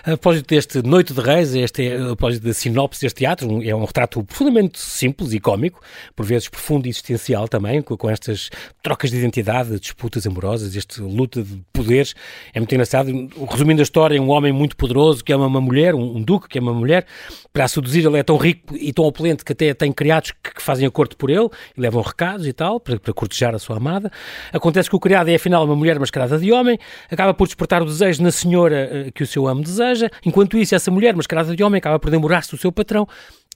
[0.00, 3.72] A propósito deste Noite de Reis, este é, a propósito da sinopse deste teatro, é
[3.72, 5.80] um retrato profundamente simples e cómico,
[6.16, 8.50] por vezes profundo e existencial também, com, com estas
[8.82, 12.14] trocas de identidade, disputas amorosas, este luta de poderes.
[12.52, 13.12] É muito engraçado.
[13.48, 16.58] Resumindo a história, um homem muito poderoso que ama uma mulher, um, um duque que
[16.58, 17.06] ama uma mulher,
[17.52, 20.54] para a seduzir ele é tão rico e tão opulento que até tem criados que,
[20.54, 23.76] que fazem acordo por ele e levam recados e tal, para, para cortejar a sua
[23.76, 24.10] amada.
[24.52, 26.71] Acontece que o criado é afinal uma mulher mascarada de homem,
[27.10, 30.74] acaba por despertar o desejo na senhora uh, que o seu amo deseja, enquanto isso,
[30.74, 33.06] essa mulher mascarada de homem acaba por demorar-se do seu patrão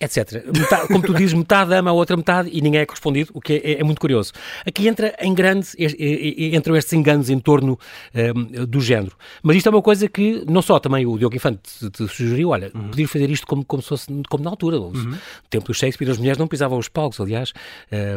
[0.00, 0.44] etc.
[0.46, 3.54] Metade, como tu dizes, metade ama a outra metade e ninguém é correspondido, o que
[3.54, 4.32] é, é muito curioso.
[4.66, 7.78] Aqui entra em grande, entram estes enganos em torno
[8.14, 9.16] um, do género.
[9.42, 12.50] Mas isto é uma coisa que não só também o Diogo Infante te, te sugeriu,
[12.50, 12.88] olha, uhum.
[12.88, 14.78] podia fazer isto como, como, se fosse, como na altura.
[14.78, 14.92] Uhum.
[14.92, 17.52] No tempo do Shakespeare, as mulheres não pisavam os palcos, aliás.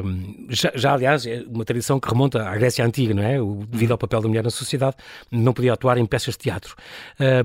[0.03, 3.41] Um, já, já, aliás, é uma tradição que remonta à Grécia Antiga, não é?
[3.41, 3.93] O, devido uhum.
[3.93, 4.97] ao papel da mulher na sociedade,
[5.31, 6.75] não podia atuar em peças de teatro.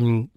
[0.01, 0.29] Um,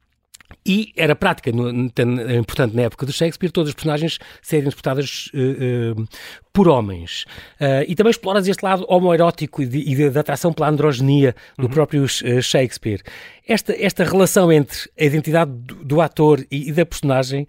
[0.65, 6.07] E era prática, importante na época de Shakespeare, todas as personagens serem interpretadas uh, uh,
[6.53, 7.25] por homens.
[7.59, 11.65] Uh, e também exploras este lado homoerótico e, de, e da atração pela androgenia do
[11.65, 11.69] uhum.
[11.69, 13.01] próprio Shakespeare.
[13.47, 17.47] Esta, esta relação entre a identidade do, do ator e, e da personagem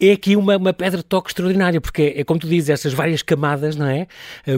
[0.00, 2.92] é aqui uma, uma pedra de toque extraordinária, porque é, é, como tu dizes, estas
[2.92, 4.06] várias camadas, não é?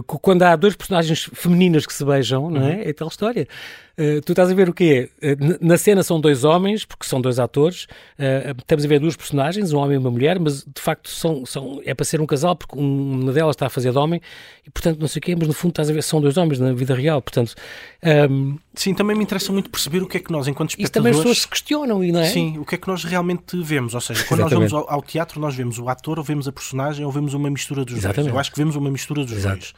[0.06, 2.74] Quando há dois personagens femininas que se beijam, não é?
[2.74, 2.82] Uhum.
[2.84, 3.48] É tal história.
[3.98, 5.10] Uh, tu estás a ver o quê?
[5.22, 7.84] Uh, na cena são dois homens, porque são dois atores.
[8.18, 11.44] Uh, estamos a ver duas personagens, um homem e uma mulher, mas de facto são,
[11.44, 14.20] são, é para ser um casal, porque uma delas está a fazer de homem
[14.66, 16.58] e, portanto, não sei o quê, mas no fundo estás a ver são dois homens
[16.58, 17.20] na vida real.
[17.20, 17.54] Portanto,
[18.02, 18.08] um...
[18.08, 20.86] Ehm, Sim, também me interessa muito perceber o que é que nós, enquanto espectadores.
[20.86, 22.26] Isso também as pessoas se questionam, não é?
[22.26, 23.94] Sim, o que é que nós realmente vemos.
[23.94, 24.72] Ou seja, quando Exatamente.
[24.72, 27.34] nós vamos ao, ao, teatro, nós vemos o ator, ou vemos a personagem, ou vemos
[27.34, 28.22] uma mistura dos Exatamente.
[28.22, 28.34] dois.
[28.34, 29.56] Eu acho que vemos uma mistura dos Exato.
[29.56, 29.74] dois.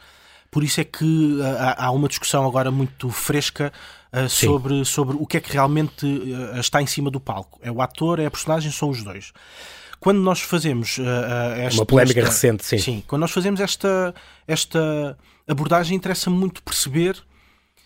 [0.53, 1.39] Por isso é que
[1.77, 3.73] há uma discussão agora muito fresca
[4.13, 7.59] uh, sobre, sobre o que é que realmente uh, está em cima do palco.
[7.63, 9.33] É o ator, é a personagem, são os dois.
[9.99, 11.03] Quando nós fazemos uh,
[11.57, 11.79] esta.
[11.79, 12.77] Uma polémica esta, recente, sim.
[12.77, 14.13] Sim, quando nós fazemos esta,
[14.47, 17.17] esta abordagem, interessa muito perceber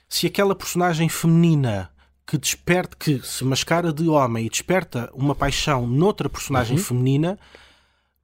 [0.10, 1.90] se aquela personagem feminina
[2.26, 6.84] que desperta, que se mascara de homem e desperta uma paixão noutra personagem uhum.
[6.84, 7.40] feminina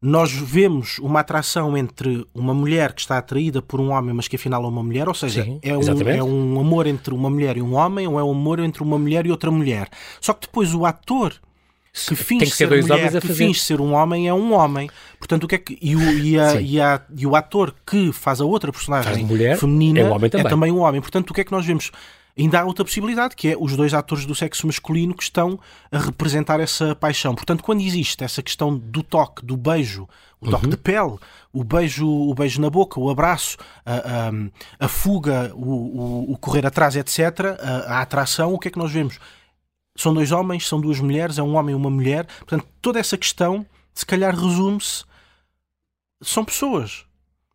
[0.04, 4.36] nós vemos uma atração entre uma mulher que está atraída por um homem, mas que
[4.36, 7.56] afinal é uma mulher, ou seja, Sim, é, um, é, um, amor entre uma mulher
[7.56, 9.88] e um homem, ou é um amor entre uma mulher e outra mulher.
[10.20, 11.34] Só que depois o ator
[11.94, 14.90] que finge ser, ser mulher, que finge ser um homem, é um homem.
[15.18, 18.12] Portanto, o que é que e o, e, a, e, a, e o ator que
[18.12, 20.42] faz a outra personagem mulher, feminina é, um também.
[20.42, 21.00] é também um homem.
[21.00, 21.92] Portanto, o que é que nós vemos?
[22.38, 25.60] Ainda há outra possibilidade, que é os dois atores do sexo masculino que estão
[25.92, 27.36] a representar essa paixão.
[27.36, 30.08] Portanto, quando existe essa questão do toque, do beijo,
[30.42, 30.72] o toque uhum.
[30.72, 31.18] de pele,
[31.52, 36.38] o beijo, o beijo na boca, o abraço, a, a, a fuga, o, o, o,
[36.40, 39.20] correr atrás, etc., a, a atração, o que é que nós vemos?
[39.96, 42.26] São dois homens, são duas mulheres, é um homem e uma mulher.
[42.40, 45.06] Portanto, toda essa questão, se calhar, resume-se.
[46.20, 47.06] São pessoas.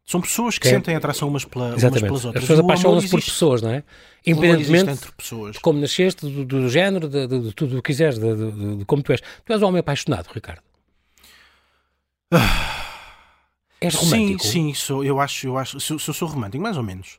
[0.09, 0.71] São pessoas que é.
[0.71, 2.37] sentem atração umas, pela, umas pelas outras.
[2.37, 3.85] As pessoas apaixonam-se por pessoas, não é?
[4.27, 5.57] Independentemente entre pessoas.
[5.57, 8.35] de como nasceste, do, do género, de, de, de, tudo o que quiseres, de,
[8.79, 9.21] de, como tu és.
[9.21, 10.63] Tu és um homem apaixonado, Ricardo.
[12.31, 12.87] Ah.
[13.83, 14.45] És romântico?
[14.45, 17.19] Sim, sim, sou, eu acho, eu acho, eu sou romântico, mais ou menos.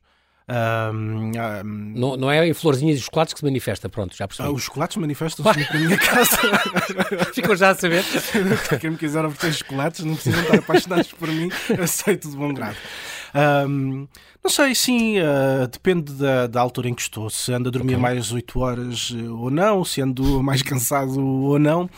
[0.49, 4.49] Um, um, não, não é em florzinhas e chocolates que se manifesta, pronto, já percebi.
[4.49, 6.37] Ah, os chocolates manifestam-se na minha casa.
[7.33, 8.03] Ficam já a saber.
[8.81, 12.77] Quem me quiser oferecer chocolates, não precisam estar apaixonados por mim, aceito de bom grado.
[13.67, 14.07] Um,
[14.43, 17.29] não sei, sim, uh, depende da, da, altura em que estou.
[17.29, 18.01] Se ando a dormir okay.
[18.01, 21.89] mais 8 horas uh, ou não, se ando mais cansado ou não.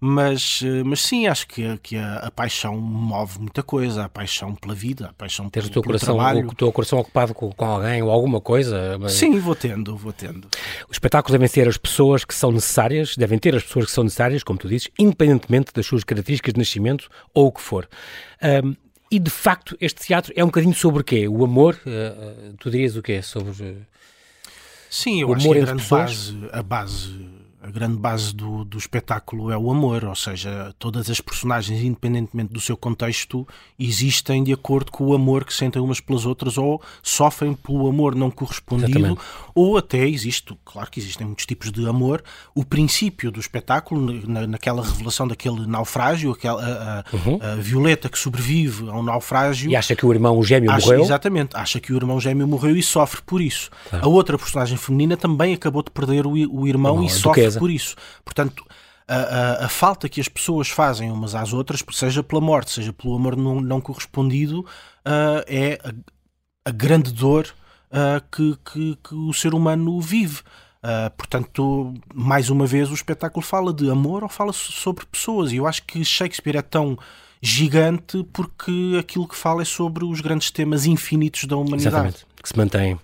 [0.00, 4.54] Mas, eh, mas sim, acho que, que a, a, paixão move muita coisa, a paixão
[4.54, 6.46] pela vida, a paixão Tens pelo, o teu coração, trabalho.
[6.46, 8.96] O teu coração ocupado com, com alguém ou alguma coisa?
[8.96, 9.12] Mas...
[9.14, 10.46] Sim, vou tendo, vou tendo.
[10.88, 14.04] Os espetáculos devem ser as pessoas que são necessárias, devem ter as pessoas que são
[14.04, 17.88] necessárias, como tu dizes, independentemente das suas características de nascimento ou o que for.
[18.64, 18.76] Um,
[19.10, 21.26] e de facto, este teatro é um bocadinho sobre o quê?
[21.26, 21.76] O amor?
[21.84, 23.20] Uh, tu dirias o quê?
[23.20, 23.78] Sobre.
[24.88, 29.50] Sim, eu o acho que a base, a base a grande base do, do espetáculo
[29.50, 33.46] é o amor, ou seja, todas as personagens, independentemente do seu contexto,
[33.78, 38.14] existem de acordo com o amor que sentem umas pelas outras ou sofrem pelo amor
[38.14, 39.20] não correspondido, Exatamente.
[39.54, 42.22] ou até existe, claro que existem muitos tipos de amor.
[42.54, 47.38] O princípio do espetáculo, na, naquela revelação daquele naufrágio, aquela, a, a, uhum.
[47.42, 49.68] a, Violeta que sobrevive ao naufrágio.
[49.68, 51.02] E acha que o irmão gêmeo acha, morreu?
[51.02, 53.68] Exatamente, acha que o irmão gêmeo morreu e sofre por isso.
[53.90, 54.04] Claro.
[54.04, 57.96] A outra personagem feminina também acabou de perder o, o irmão e sofre por isso.
[58.24, 58.64] Portanto,
[59.06, 62.92] a, a, a, falta que as pessoas fazem umas às outras, seja pela morte, seja
[62.92, 67.48] pelo amor não, não correspondido, uh, é a, a, grande dor
[67.90, 70.40] uh, que, que, que, o ser humano vive.
[70.78, 75.52] Uh, portanto, mais uma vez, o espetáculo fala de amor ou fala sobre pessoas.
[75.52, 76.98] E eu acho que Shakespeare é tão
[77.40, 81.88] gigante porque aquilo que fala é sobre os grandes temas infinitos da humanidade.
[81.88, 82.98] Exatamente, que se mantém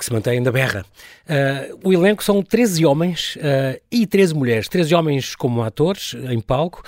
[0.00, 0.84] que se mantém na berra.
[1.28, 4.68] Uh, o elenco são 13 homens uh, e 13 mulheres.
[4.68, 6.82] 13 homens como atores em palco.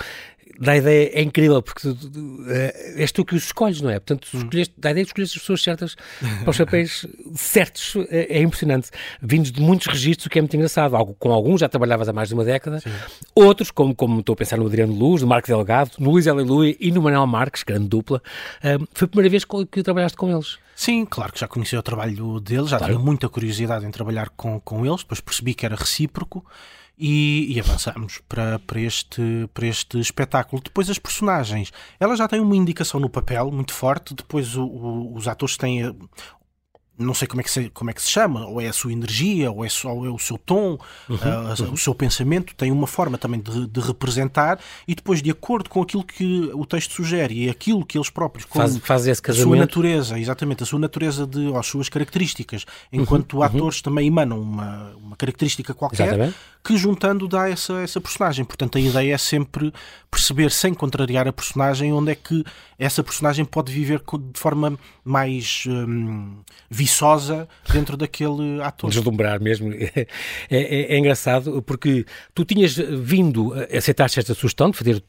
[0.58, 3.94] Da ideia é incrível, porque tu, tu, uh, és tu que os escolhes, não é?
[3.94, 5.94] Portanto, tu escolheste, da ideia de escolher as pessoas certas
[6.40, 8.88] para os papéis certos é, é, impressionante.
[9.20, 10.96] Vindos de muitos registros, o que é muito engraçado.
[10.96, 12.90] Algo, com alguns já trabalhavas há mais de uma década, Sim.
[13.34, 16.74] outros, como, como estou a pensar no Adriano Luz, no Marco Delgado, no Luís Aleluia
[16.80, 18.22] e no Manuel Marques, grande dupla,
[18.94, 20.61] foi a primeira vez que trabalhaste com eles.
[20.74, 22.94] Sim, claro que já conhecia o trabalho deles, já claro.
[22.94, 26.44] tinha muita curiosidade em trabalhar com, com eles, depois percebi que era recíproco
[26.98, 30.62] e, e avançamos para, para, este, para este espetáculo.
[30.62, 35.16] Depois as personagens, elas já têm uma indicação no papel muito forte, depois o, o,
[35.16, 35.94] os atores têm
[36.98, 38.92] não sei como é, que se, como é que se chama, ou é a sua
[38.92, 40.78] energia, ou é, ou é o seu tom,
[41.08, 41.72] uhum, uh, uhum.
[41.72, 45.82] o seu pensamento, tem uma forma também de, de, representar e depois, de acordo com
[45.82, 49.34] aquilo que o texto sugere e aquilo que eles próprios, com faz, faz esse a
[49.34, 54.06] sua natureza, exatamente, a sua natureza de, ou as suas características, enquanto uhum, atores também
[54.06, 58.44] emanam uma, uma característica qualquer, exatamente que juntando dá essa, essa personagem.
[58.44, 59.72] Portanto, a ideia é sempre
[60.10, 62.44] perceber, sem contrariar a personagem, onde é que
[62.78, 66.40] essa personagem pode viver de forma mais hum,
[66.82, 68.90] viçosa dentro daquele ator.
[68.90, 69.72] Deslumbrar mesmo.
[70.50, 75.02] É, é, é, engraçado porque tu tinhas vindo, aceitaste esta sugestão de fazer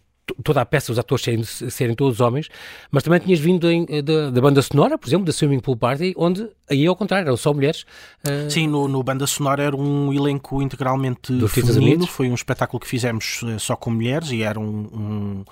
[0.43, 2.49] toda a peça, os atores serem, serem todos homens,
[2.91, 5.75] mas também tinhas vindo em, eh, da, da, banda sonora, por exemplo, da Swimming Pool
[5.75, 7.85] Party, onde aí ao contrário, eram só mulheres.
[8.25, 8.49] Uh...
[8.49, 12.87] Sim, no, no, banda sonora era um elenco integralmente Do feminino, foi um espetáculo que
[12.87, 15.45] fizemos eh, só com mulheres e era um, um,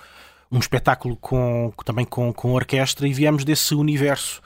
[0.50, 4.40] um espetáculo com, também com, com orquestra e viemos desse universo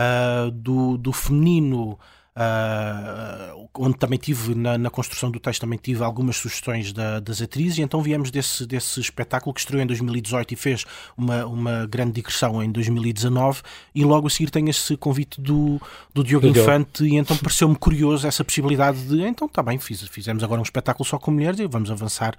[0.00, 1.98] uh, do, do feminino
[2.30, 7.42] Uh, onde também tive, na, na, construção do texto, também tive algumas sugestões da, das
[7.42, 10.86] atrizes, e então viemos desse, desse espetáculo que estreou em 2018 e fez
[11.16, 13.62] uma, uma grande digressão em 2019,
[13.94, 15.82] e logo a seguir tem esse convite do,
[16.14, 20.00] do Diogo do Infante, e então pareceu-me curioso essa possibilidade de, então está bem, fiz,
[20.02, 22.36] fizemos agora um espetáculo só com mulheres e vamos avançar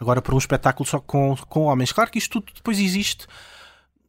[0.00, 1.92] agora para um espetáculo só com, com homens.
[1.92, 3.26] Claro que isto tudo depois existe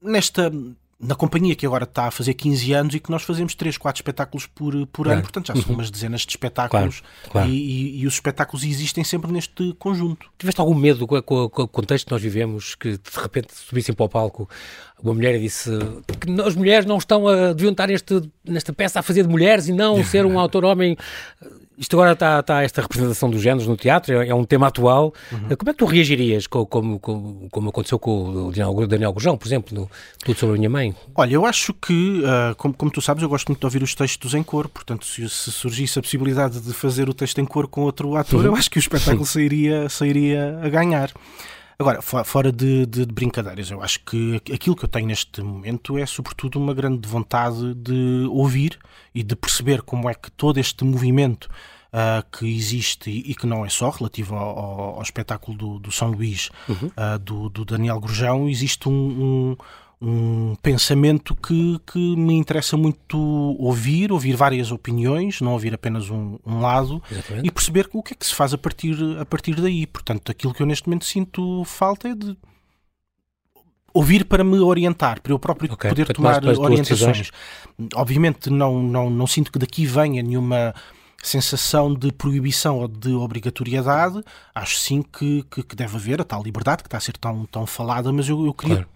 [0.01, 0.49] nesta
[0.99, 3.99] na companhia que agora está a fazer 15 anos e que nós fazemos 3, 4
[3.99, 5.73] espetáculos por, por ano, portanto já são uhum.
[5.73, 7.49] umas dezenas de espetáculos claro, claro.
[7.49, 10.27] E, e, e, os espetáculos existem sempre neste conjunto.
[10.37, 13.93] Tiveste algum medo com, com, com, o contexto que nós vivemos, que de repente subissem
[13.93, 14.49] para o palco
[15.03, 15.69] uma mulher e disse
[16.19, 19.67] que as mulheres não estão a, deviam estar neste, nesta peça a fazer de mulheres
[19.67, 20.95] e não ser um autor homem
[21.77, 25.13] isto agora está, está esta representação dos géneros no teatro, é, é um tema atual.
[25.31, 25.55] Uhum.
[25.55, 29.47] Como é que tu reagirias, como, como, como aconteceu com o Daniel, Daniel Gurjão, por
[29.47, 29.89] exemplo, no
[30.23, 30.95] Tudo sobre a Minha Mãe?
[31.15, 33.93] Olha, eu acho que, uh, como, como tu sabes, eu gosto muito de ouvir os
[33.93, 37.67] textos em cor, portanto, se, se surgisse a possibilidade de fazer o texto em cor
[37.67, 38.47] com outro ator, uhum.
[38.47, 41.11] eu acho que o espetáculo sairia, sairia a ganhar.
[41.77, 45.97] Agora, fora de, de, de, brincadeiras, eu acho que aquilo que eu tenho neste momento
[45.97, 48.79] é, sobretudo, uma grande vontade de ouvir
[49.13, 51.49] e de perceber como é que todo este movimento
[51.95, 55.91] uh, que existe e que não é só relativo ao, ao, ao espetáculo do, do
[55.91, 56.87] São Luís, uhum.
[56.87, 59.57] uh, do, do, Daniel Grujão, existe um, um
[60.01, 63.17] um pensamento que, que me interessa muito
[63.59, 67.47] ouvir, ouvir várias opiniões, não ouvir apenas um, um lado Exatamente.
[67.47, 69.87] e perceber o que é que se faz a partir, a partir daí.
[69.87, 72.37] Portanto, aquilo que eu neste momento sinto falta é de
[73.93, 75.89] ouvir para me orientar, para eu próprio okay.
[75.89, 77.31] poder tomar orientações.
[77.95, 80.75] Obviamente não, não, não sinto que daqui venha nenhuma
[81.23, 84.21] sensação de proibição ou de obrigatoriedade,
[84.53, 87.45] acho sim que, que, que, deve haver a tal liberdade que está a ser tão,
[87.45, 88.89] tão falada, mas eu, eu queria claro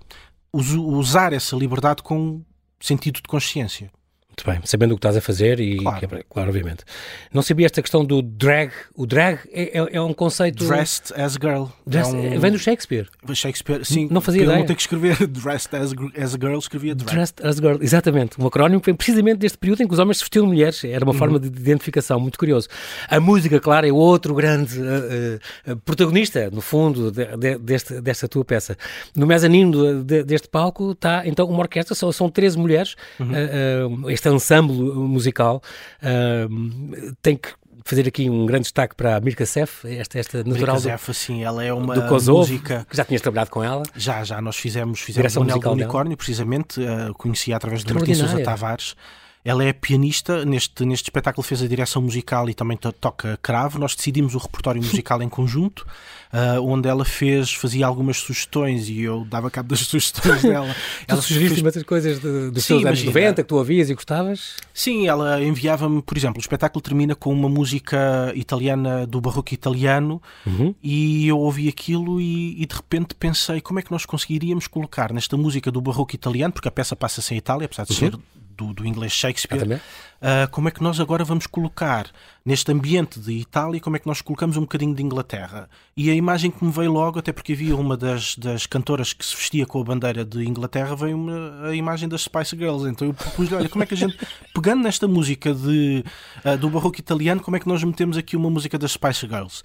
[0.53, 2.43] usar essa liberdade com
[2.79, 3.91] sentido de consciência.
[4.39, 6.85] Muito bem, sabendo o que estás a fazer e claro, é, claro obviamente.
[7.33, 8.71] Não sabia esta questão do drag.
[8.95, 10.65] O drag é, é, é um conceito.
[10.65, 11.65] Dressed as girl.
[11.85, 12.39] Dressed, é um...
[12.39, 13.07] Vem do Shakespeare.
[13.33, 14.07] Shakespeare, sim.
[14.09, 14.59] Não fazia ideia.
[14.59, 17.11] não ter que escrever Dressed as, as girl, escrevia drag.
[17.11, 18.41] Dressed as girl, exatamente.
[18.41, 20.85] Um acrónimo que vem precisamente deste período em que os homens se vestiam de mulheres.
[20.85, 21.17] Era uma uhum.
[21.17, 22.69] forma de identificação muito curioso.
[23.09, 28.25] A música, claro, é outro grande uh, uh, protagonista, no fundo, de, de, deste, desta
[28.25, 28.77] tua peça.
[29.13, 32.95] No mezanino de, deste palco está então uma orquestra, são, são 13 mulheres.
[33.19, 34.05] Uhum.
[34.07, 35.61] Uh, este ensemble musical.
[36.01, 37.49] Uh, tem que
[37.83, 41.43] fazer aqui um grande destaque para a Mirka Sef, esta, esta natural Mirka Sef, sim,
[41.43, 42.85] ela é uma do Kosovo, música...
[42.87, 43.83] que já tinhas trabalhado com ela.
[43.95, 48.19] Já, já, nós fizemos, fizemos o Anel do Unicórnio, precisamente, uh, conheci através de Martins
[48.19, 48.95] Sousa Tavares.
[49.43, 53.79] Ela é pianista, neste, neste espetáculo fez a direção musical e também to toca cravo.
[53.79, 55.87] Nós decidimos o repertório musical em conjunto,
[56.33, 60.75] uh, onde ela fez, fazia algumas sugestões e eu dava cabo das sugestões dela.
[61.07, 61.61] ela sugeriste fez...
[61.61, 64.57] muitas coisas de, dos seus anos 90 que tu ouvias e gostavas?
[64.73, 70.21] Sim, ela enviava-me, por exemplo, o espetáculo termina com uma música italiana do barroco italiano
[70.45, 70.75] uhum.
[70.83, 75.13] e eu ouvi aquilo e, e, de repente pensei como é que nós conseguiríamos colocar
[75.13, 77.99] nesta música do barroco italiano, porque a peça passa-se em Itália, apesar de uhum.
[77.99, 78.19] ser
[78.59, 79.81] do, do inglês Shakespeare,
[80.21, 82.07] uh, como é que nós agora vamos colocar
[82.45, 85.69] neste ambiente de Itália, como é que nós colocamos um bocadinho de Inglaterra?
[85.95, 89.25] E a imagem que me veio logo, até porque havia uma das, das cantoras que
[89.25, 91.17] se vestia com a bandeira de Inglaterra, veio
[91.63, 92.87] a imagem das Spice Girls.
[92.87, 94.17] Então eu propus-lhe, olha, como é que a gente,
[94.53, 96.03] pegando nesta música de,
[96.43, 99.61] uh, do barroco italiano, como é que nós metemos aqui uma música das Spice Girls?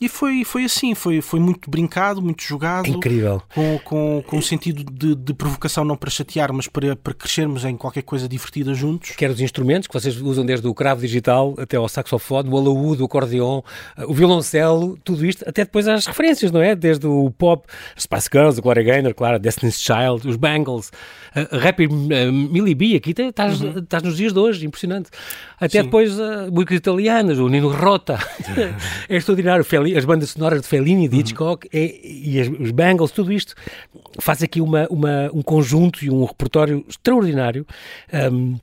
[0.00, 2.88] E foi, foi assim, foi, foi muito brincado, muito jogado.
[2.88, 3.42] Incrível.
[3.54, 7.64] Com, com, com um sentido de, de provocação, não para chatear, mas para, para crescermos
[7.64, 9.10] em qualquer coisa divertida juntos.
[9.12, 13.02] Quer os instrumentos que vocês usam desde o cravo digital até ao saxofone, o alaúde,
[13.02, 13.62] o acordeon,
[14.06, 16.74] o violoncelo, tudo isto, até depois às referências, não é?
[16.74, 17.68] Desde o pop,
[17.98, 20.90] Spice Girls, o Gloria Gaynor, claro, Destiny's Child, os Bangles,
[21.34, 23.86] a Rapper uh, Millie B, aqui estás, uhum.
[24.02, 25.10] nos dias de hoje, impressionante.
[25.56, 25.84] Até Sim.
[25.84, 28.18] depois uh, músicas italianas, o Nino Rota,
[29.08, 29.64] é extraordinário,
[29.96, 31.20] as bandas sonoras de Fellini, de uhum.
[31.20, 31.80] Hitchcock uhum.
[31.80, 33.54] é, e as, os Bangles, tudo isto
[34.18, 37.66] faz aqui uma, uma, um conjunto e um repertório extraordinário.
[38.12, 38.56] Um,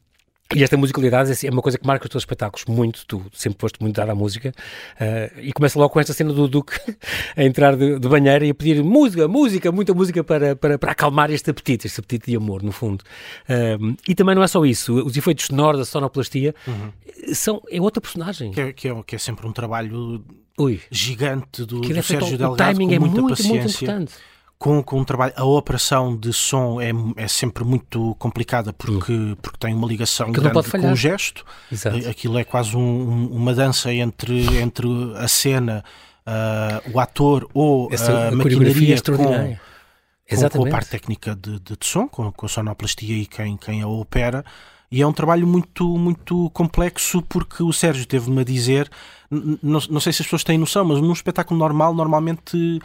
[0.55, 3.81] e esta musicalidade é uma coisa que marca os teus espetáculos muito, tu sempre foste
[3.81, 4.53] muito dado à música,
[4.95, 6.79] uh, e começa logo com esta cena do Duque
[7.35, 10.91] a entrar de, de, banheira e a pedir música, música, muita música para, para, para
[10.91, 13.03] acalmar este apetite, este apetite de amor, no fundo.
[13.49, 17.33] Uh, e também não é só isso, os efeitos sonoros, a sonoplastia, uhum.
[17.33, 18.51] são, é outra personagem.
[18.51, 20.23] Que é, que é, que é sempre um trabalho
[20.57, 20.81] Ui.
[20.89, 23.55] gigante do, do Sérgio Delgado, o timing com é muita muito, paciência.
[23.55, 24.13] Muito importante
[24.61, 29.57] com, com um trabalho, a operação de som é, é sempre muito complicada porque, porque
[29.57, 31.43] tem uma ligação grande com o gesto.
[31.71, 32.07] Exato.
[32.07, 35.83] Aquilo é quase um, uma dança entre, entre a cena,
[36.27, 41.59] uh, o ator ou Essa, a, a maquinaria com, com, com, a parte técnica de,
[41.59, 44.45] de, de som, com, com a sonoplastia e quem, quem a opera.
[44.91, 48.91] E é um trabalho muito, muito complexo porque o Sérgio teve-me a dizer,
[49.31, 52.79] não, não sei se as pessoas têm noção, mas num espetáculo normal, normalmente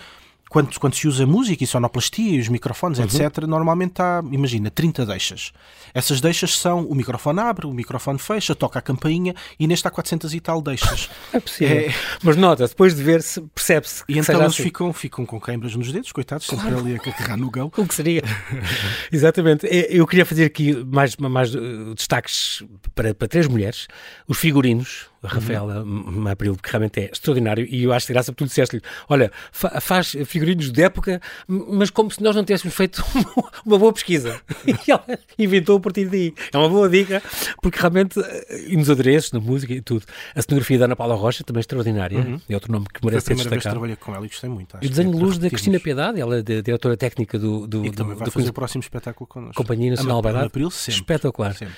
[0.49, 3.05] quando, quando se usa música e sonoplastia e os microfones, uhum.
[3.05, 5.53] etc., normalmente há, imagina, 30 deixas.
[5.93, 9.91] Essas deixas são o microfone abre, o microfone fecha, toca a campainha e neste há
[9.91, 11.11] 400 e tal deixas.
[11.33, 11.77] é possível.
[11.77, 11.95] É...
[12.23, 14.63] Mas nota, depois de ver, se percebe-se E então eles assim.
[14.63, 16.63] ficam, ficam com queimbras nos dedos, coitados, claro.
[16.63, 17.71] sempre ali a carregar no gão.
[17.77, 18.23] O que seria?
[19.13, 19.67] Exatamente.
[19.67, 23.87] Eu queria fazer aqui mais, mais uh, destaques para, para três mulheres.
[24.27, 26.27] Os figurinos, Rafaela uhum.
[26.29, 30.17] Abril, que realmente é extraordinário, e eu acho graça porque tu disseste-lhe: olha, fa faz
[30.27, 33.05] figurinos de época, mas como se nós não tivéssemos feito
[33.65, 34.41] uma boa pesquisa.
[34.87, 35.05] E ela
[35.39, 36.35] inventou a partir daí.
[36.53, 37.23] É uma boa dica,
[37.63, 40.05] porque realmente, eh, e nos adereços, na música e tudo.
[40.35, 42.41] A cenografia da Ana Paula Rocha também é extraordinária, uhum.
[42.49, 43.63] é outro nome que merece ser destacado.
[43.63, 44.77] Que trabalhei com ela e gostei muito.
[44.81, 47.67] E o desenho de luz da Cristina Piedade, ela é diretora técnica do.
[47.67, 49.55] do e também vai do, fazer do, o próximo espetáculo connosco.
[49.55, 50.23] Companhia Nacional
[50.71, 51.01] sempre.
[51.01, 51.55] Espetacular.
[51.55, 51.75] Sempre.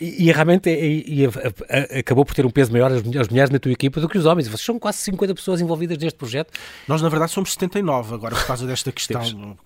[0.00, 1.28] E, e realmente e,
[1.98, 4.26] acabou por ter um peso maior as, as mulheres na tua equipa do que os
[4.26, 4.48] homens.
[4.48, 6.52] Vocês são quase 50 pessoas envolvidas neste projeto.
[6.86, 9.56] Nós, na verdade, somos 79 agora por causa desta questão.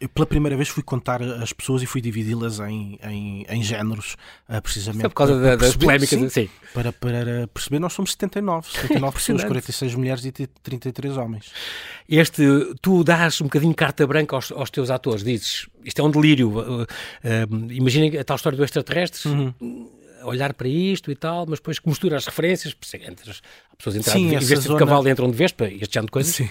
[0.00, 4.16] Eu, pela primeira vez fui contar as pessoas e fui dividi-las em, em, em géneros,
[4.48, 5.06] uh, precisamente.
[5.06, 6.48] É por causa da, das polémicas, sim, sim.
[6.72, 8.68] Para, para perceber, nós somos 79.
[8.70, 11.52] 79 pessoas, 46 mulheres e 33 homens.
[12.08, 12.42] Este,
[12.82, 16.48] tu dás um bocadinho carta branca aos, aos teus atores, dizes, isto é um delírio.
[16.50, 19.28] Uh, uh, Imaginem a tal história do extraterrestre.
[19.28, 19.54] Uhum
[20.24, 23.42] olhar para isto e tal, mas depois que mistura as referências, entre as
[23.76, 26.34] pessoas entrarem em vez de cavalo entram de vespa e este género de coisas.
[26.34, 26.44] Sim.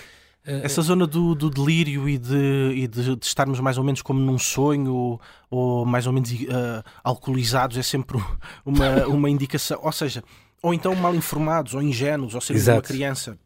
[0.46, 4.02] Uh, Essa zona do, do delírio e, de, e de, de, estarmos mais ou menos
[4.02, 5.18] como num sonho
[5.50, 8.18] ou mais ou menos uh, alcoolizados é sempre
[8.66, 9.80] uma, uma indicação.
[9.82, 10.22] Ou seja,
[10.62, 13.38] ou então mal informados ou ingênuos, ou seja, uma criança.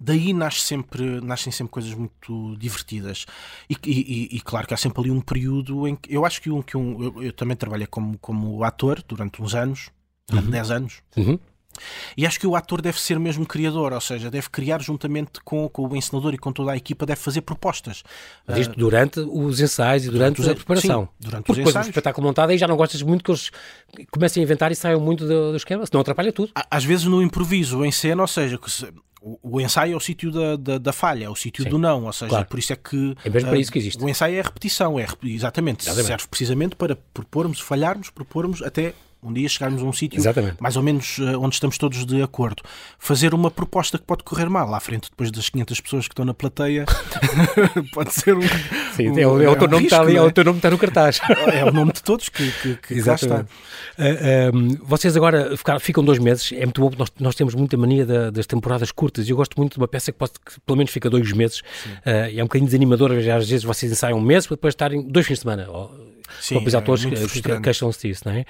[0.00, 3.26] Daí nasce sempre, nascem sempre coisas muito divertidas.
[3.68, 6.50] E, e, e, claro que há sempre ali um período em que eu acho que
[6.50, 6.62] um.
[6.62, 9.90] Que um eu, eu também trabalhei como, como ator durante uns anos,
[10.28, 10.52] durante uhum.
[10.52, 11.02] 10 anos.
[11.16, 11.38] Uhum.
[12.16, 15.68] E acho que o ator deve ser mesmo criador, ou seja, deve criar juntamente com,
[15.68, 18.02] com o encenador e com toda a equipa, deve fazer propostas.
[18.46, 21.02] Mas isto durante os ensaios e durante, durante a preparação.
[21.02, 21.86] Sim, durante Porque os depois ensaios.
[21.86, 23.50] o espetáculo montado aí já não gostas muito que eles
[24.10, 26.52] comecem a inventar e saiam muito do, do esquema, senão atrapalha tudo.
[26.70, 28.58] Às vezes no improviso, em cena, ou seja,
[29.22, 32.12] o, ensaio é o sítio da, da, da, falha, é o sítio do não, ou
[32.12, 32.46] seja, claro.
[32.46, 33.16] por isso é que.
[33.24, 34.02] É mesmo para uh, isso que existe.
[34.02, 36.06] O ensaio é a repetição, é exatamente, exatamente.
[36.06, 40.20] serve precisamente para propormos, falharmos, propormos até um dia chegarmos a um sítio
[40.58, 42.62] mais ou menos uh, onde estamos todos de acordo.
[42.98, 46.24] Fazer uma proposta que pode correr mal, à frente depois das 500 pessoas que estão
[46.24, 46.84] na plateia,
[47.94, 48.42] pode ser um.
[48.96, 50.16] Sim, um, é, o, é, o teu é um nome risco, está ali, é?
[50.16, 50.22] é?
[50.22, 51.20] o teu nome está no cartaz.
[51.52, 53.42] é o nome de todos que, que, que Exatamente.
[53.42, 53.48] Uh,
[53.98, 57.54] eh, um, ehm, vocês agora ficar, ficam dois meses, é muito bom, nós, nós temos
[57.54, 60.32] muita mania da, das temporadas curtas e eu gosto muito de uma peça que, pode,
[60.32, 61.60] que pelo menos fica dois meses.
[61.60, 65.26] Uh, é um bocadinho desanimador, às vezes vocês ensaiam um mês para depois estarem dois
[65.26, 65.70] fins de semana.
[65.70, 68.44] Ou, Sim, próprios é, atores que, queixam-se disso, não é?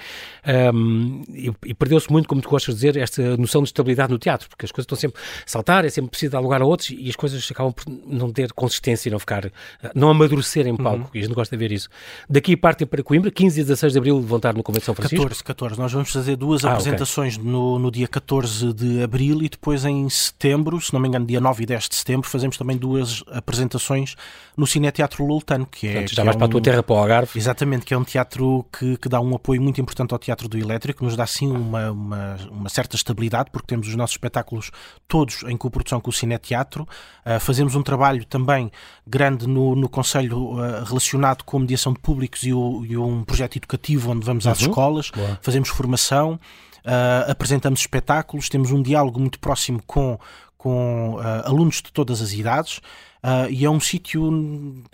[0.72, 4.18] Um, e, e perdeu-se muito, como tu gostas de dizer, esta noção de estabilidade no
[4.18, 6.90] teatro, porque as coisas estão sempre a saltar, é sempre preciso dar lugar a outros
[6.90, 9.50] e as coisas acabam por não ter consistência e não ficar,
[9.94, 11.10] não amadurecer em palco, uhum.
[11.14, 11.88] e a gente gosta de ver isso.
[12.28, 14.94] Daqui partem para Coimbra, 15 e 16 de Abril vão estar no Convento de São
[14.94, 15.22] Francisco.
[15.22, 15.78] 14, 14.
[15.78, 17.50] Nós vamos fazer duas ah, apresentações okay.
[17.50, 21.40] no, no dia 14 de Abril e depois em setembro, se não me engano, dia
[21.40, 24.16] 9 e 10 de setembro, fazemos também duas apresentações
[24.56, 25.92] no Cine Teatro Lultano, que é...
[25.92, 27.38] Portanto, já que vais é para a tua terra, para o Algarve.
[27.38, 30.48] Exatamente Exatamente, que é um teatro que, que dá um apoio muito importante ao Teatro
[30.48, 34.70] do Elétrico, nos dá sim uma, uma, uma certa estabilidade, porque temos os nossos espetáculos
[35.08, 36.86] todos em coprodução com o Cine Teatro.
[37.24, 38.70] Uh, fazemos um trabalho também
[39.06, 43.24] grande no, no Conselho uh, relacionado com a mediação de públicos e, o, e, um
[43.24, 44.68] projeto educativo onde vamos às uhum.
[44.68, 45.38] escolas, Boa.
[45.40, 46.38] fazemos formação.
[46.84, 50.18] Uh, apresentamos espetáculos, temos um diálogo muito próximo com,
[50.62, 52.78] com uh, alunos de todas as idades.
[52.78, 54.22] Uh, e é um sítio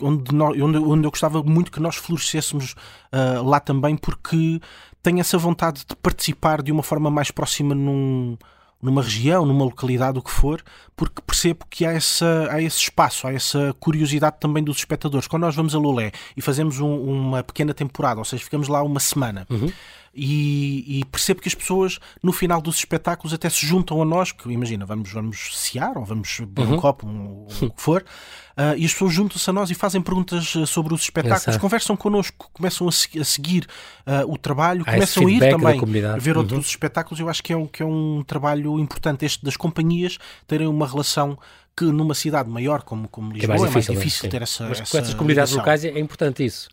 [0.00, 2.72] onde, onde, onde eu gostava muito que nós florescêssemos
[3.12, 4.60] uh, lá também, porque
[5.02, 8.36] tenho essa vontade de participar de uma forma mais próxima num,
[8.80, 10.62] numa região, numa localidade, o que for,
[10.96, 15.28] porque percebo que há, essa, há esse espaço, há essa curiosidade também dos espectadores.
[15.28, 18.82] Quando nós vamos a Lolé e fazemos um, uma pequena temporada, ou seja, ficamos lá
[18.82, 19.46] uma semana.
[19.50, 19.70] Uhum
[20.14, 24.32] e, e, percebo que as pessoas no final dos espetáculos até se juntam a nós,
[24.32, 26.74] que imagina, vamos, vamos cear ou vamos beber uhum.
[26.74, 30.00] um copo, um, o que for, uh, e as pessoas juntam-se a nós e fazem
[30.00, 31.60] perguntas ah, sobre os espetáculos, Exato.
[31.60, 33.66] conversam connosco, começam a, se, a seguir
[34.06, 35.80] uh, o trabalho, Há começam a ir também
[36.18, 36.42] ver uhum.
[36.42, 37.20] outros espetáculos.
[37.20, 40.86] Eu acho que é, um, que é um trabalho importante este das companhias terem uma
[40.86, 41.38] relação
[41.78, 44.68] que numa cidade maior como, como Lisboa é mais difícil, é mais difícil ter essa.
[44.68, 45.72] Mas essa com essas comunidades ligação.
[45.72, 46.68] locais é importante isso.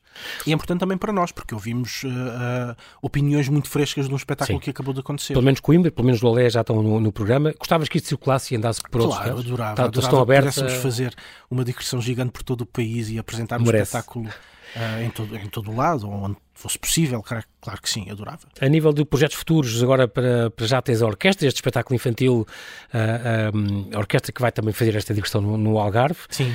[0.47, 4.17] E é importante também para nós, porque ouvimos uh, uh, opiniões muito frescas de um
[4.17, 4.63] espetáculo Sim.
[4.63, 5.33] que acabou de acontecer.
[5.33, 7.53] Pelo menos Coimbra, pelo menos Lolé já estão no, no, programa.
[7.59, 9.75] Gostavas que isto circulasse e andasse por outros Claro, adorava.
[9.75, 11.13] Tá, adorava estão abertos, pudéssemos fazer
[11.51, 15.47] uma digressão gigante por todo o país e apresentar um espetáculo uh, em, todo, em
[15.47, 18.39] todo o lado, onde fosse possível, claro, claro, que sim, adorava.
[18.61, 22.45] A nível de projetos futuros, agora para, para já tens a orquestra, este espetáculo infantil,
[22.93, 26.19] uh, a orquestra que vai também fazer esta digressão no, no Algarve.
[26.29, 26.53] Sim.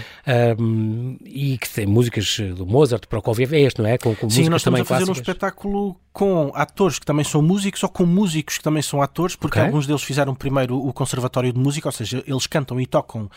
[1.24, 3.98] e que tem músicas do Mozart, Prokofiev, é este, não é?
[3.98, 5.18] Com, com sim, nós estamos a fazer clássicas.
[5.18, 9.36] um espetáculo com atores que também são músicos ou com músicos que também são atores,
[9.36, 9.66] porque okay.
[9.66, 13.30] alguns deles fizeram primeiro o Conservatório de Música, ou seja, eles cantam e tocam uh,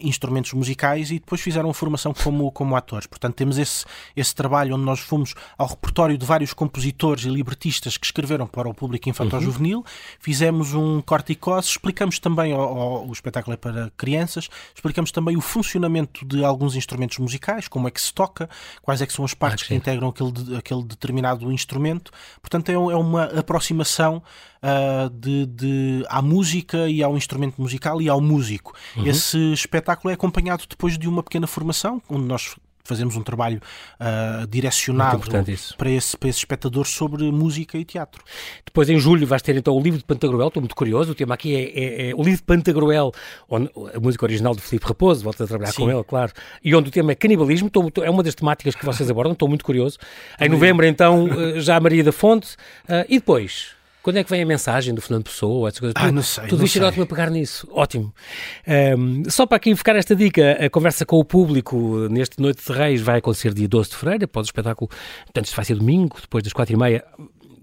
[0.00, 3.06] instrumentos musicais e depois fizeram a formação como, como atores.
[3.06, 3.84] Portanto, temos esse,
[4.16, 8.68] esse trabalho onde nós fomos ao repertório de vários compositores e libretistas que escreveram para
[8.68, 9.84] o público infantil-juvenil, uhum.
[10.18, 15.36] fizemos um corte e cosse, explicamos também, ao, o espetáculo é para crianças, explicamos também
[15.36, 18.48] o funcionamento de alguns instrumentos musicais, como é que se toca,
[18.82, 22.10] quais é que são as partes ah, que integram aquele, aquele determinado instrumento
[22.40, 24.22] Portanto, é, é uma aproximação
[24.62, 28.74] uh, de, de, à música e ao instrumento musical e ao músico.
[28.96, 29.06] Uhum.
[29.06, 32.56] Esse espetáculo é acompanhado depois de uma pequena formação, onde nós
[32.86, 33.60] fazemos um trabalho
[34.00, 35.20] uh, direcionado
[35.76, 38.22] para esse, para esse espectador sobre música e teatro.
[38.64, 41.12] Depois, em julho, vais ter então o livro de Pantagruel, estou muito curioso.
[41.12, 43.12] O tema aqui é, é, é o livro de Pantagruel,
[43.48, 45.84] onde, a música original de Filipe Raposo, volto a trabalhar Sim.
[45.84, 46.32] com ele, claro,
[46.62, 47.68] e onde o tema é canibalismo.
[47.68, 49.98] Estou, é uma das temáticas que vocês abordam, estou muito curioso.
[50.40, 52.54] Em novembro, então, eh, já a Maria da Fonte.
[52.88, 53.75] Uh, e depois?
[54.06, 55.68] Quando é que vem a mensagem do Fernando Pessoa?
[55.68, 55.94] Essas coisas?
[55.96, 56.46] Ah, não sei.
[56.46, 57.66] Tudo isto é ótimo a pegar nisso.
[57.72, 58.14] Ótimo.
[58.96, 62.72] Um, só para aqui ficar esta dica, a conversa com o público neste Noite de
[62.72, 64.88] Reis vai acontecer dia 12 de fevereiro, após o espetáculo.
[65.24, 67.04] Portanto, isto vai ser domingo, depois das quatro e meia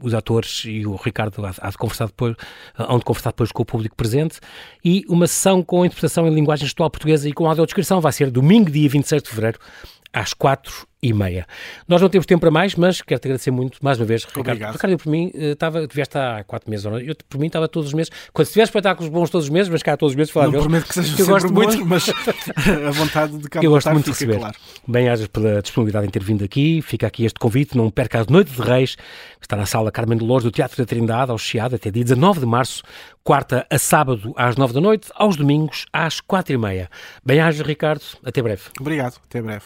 [0.02, 2.36] os atores e o Ricardo há de conversar depois,
[2.78, 4.42] hão de conversar depois com o público presente,
[4.84, 8.70] e uma sessão com interpretação em linguagem gestual portuguesa e com audiodescrição vai ser domingo,
[8.70, 9.60] dia 26 de fevereiro,
[10.12, 11.46] às quatro e meia.
[11.88, 14.48] Nós não temos tempo para mais, mas quero-te agradecer muito, mais uma vez, Ricardo.
[14.48, 14.74] Obrigado.
[14.74, 16.98] Ricardo, eu por mim, estava, eh, tiveste há quatro meses, não?
[17.00, 18.12] Eu, por mim, estava todos os meses.
[18.32, 20.66] Quando tiver espetáculos bons todos os meses, mas cá todos os meses falar Não deles.
[20.66, 21.86] prometo que sejam sempre bons, muito...
[21.86, 22.10] mas
[22.88, 24.40] a vontade de cá Eu gosto muito de receber.
[24.40, 24.56] Claro.
[24.88, 26.82] Bem-ajas pela disponibilidade em ter vindo aqui.
[26.82, 30.18] Fica aqui este convite, não perca a Noite de Reis, que está na sala Carmen
[30.18, 32.82] de Lourdes do Teatro da Trindade, ao Chiado, até dia 19 de março,
[33.24, 36.90] quarta a sábado às nove da noite, aos domingos às quatro e meia.
[37.26, 38.04] Bem-ajas, Ricardo.
[38.24, 38.62] Até breve.
[38.80, 39.20] Obrigado.
[39.26, 39.64] Até breve.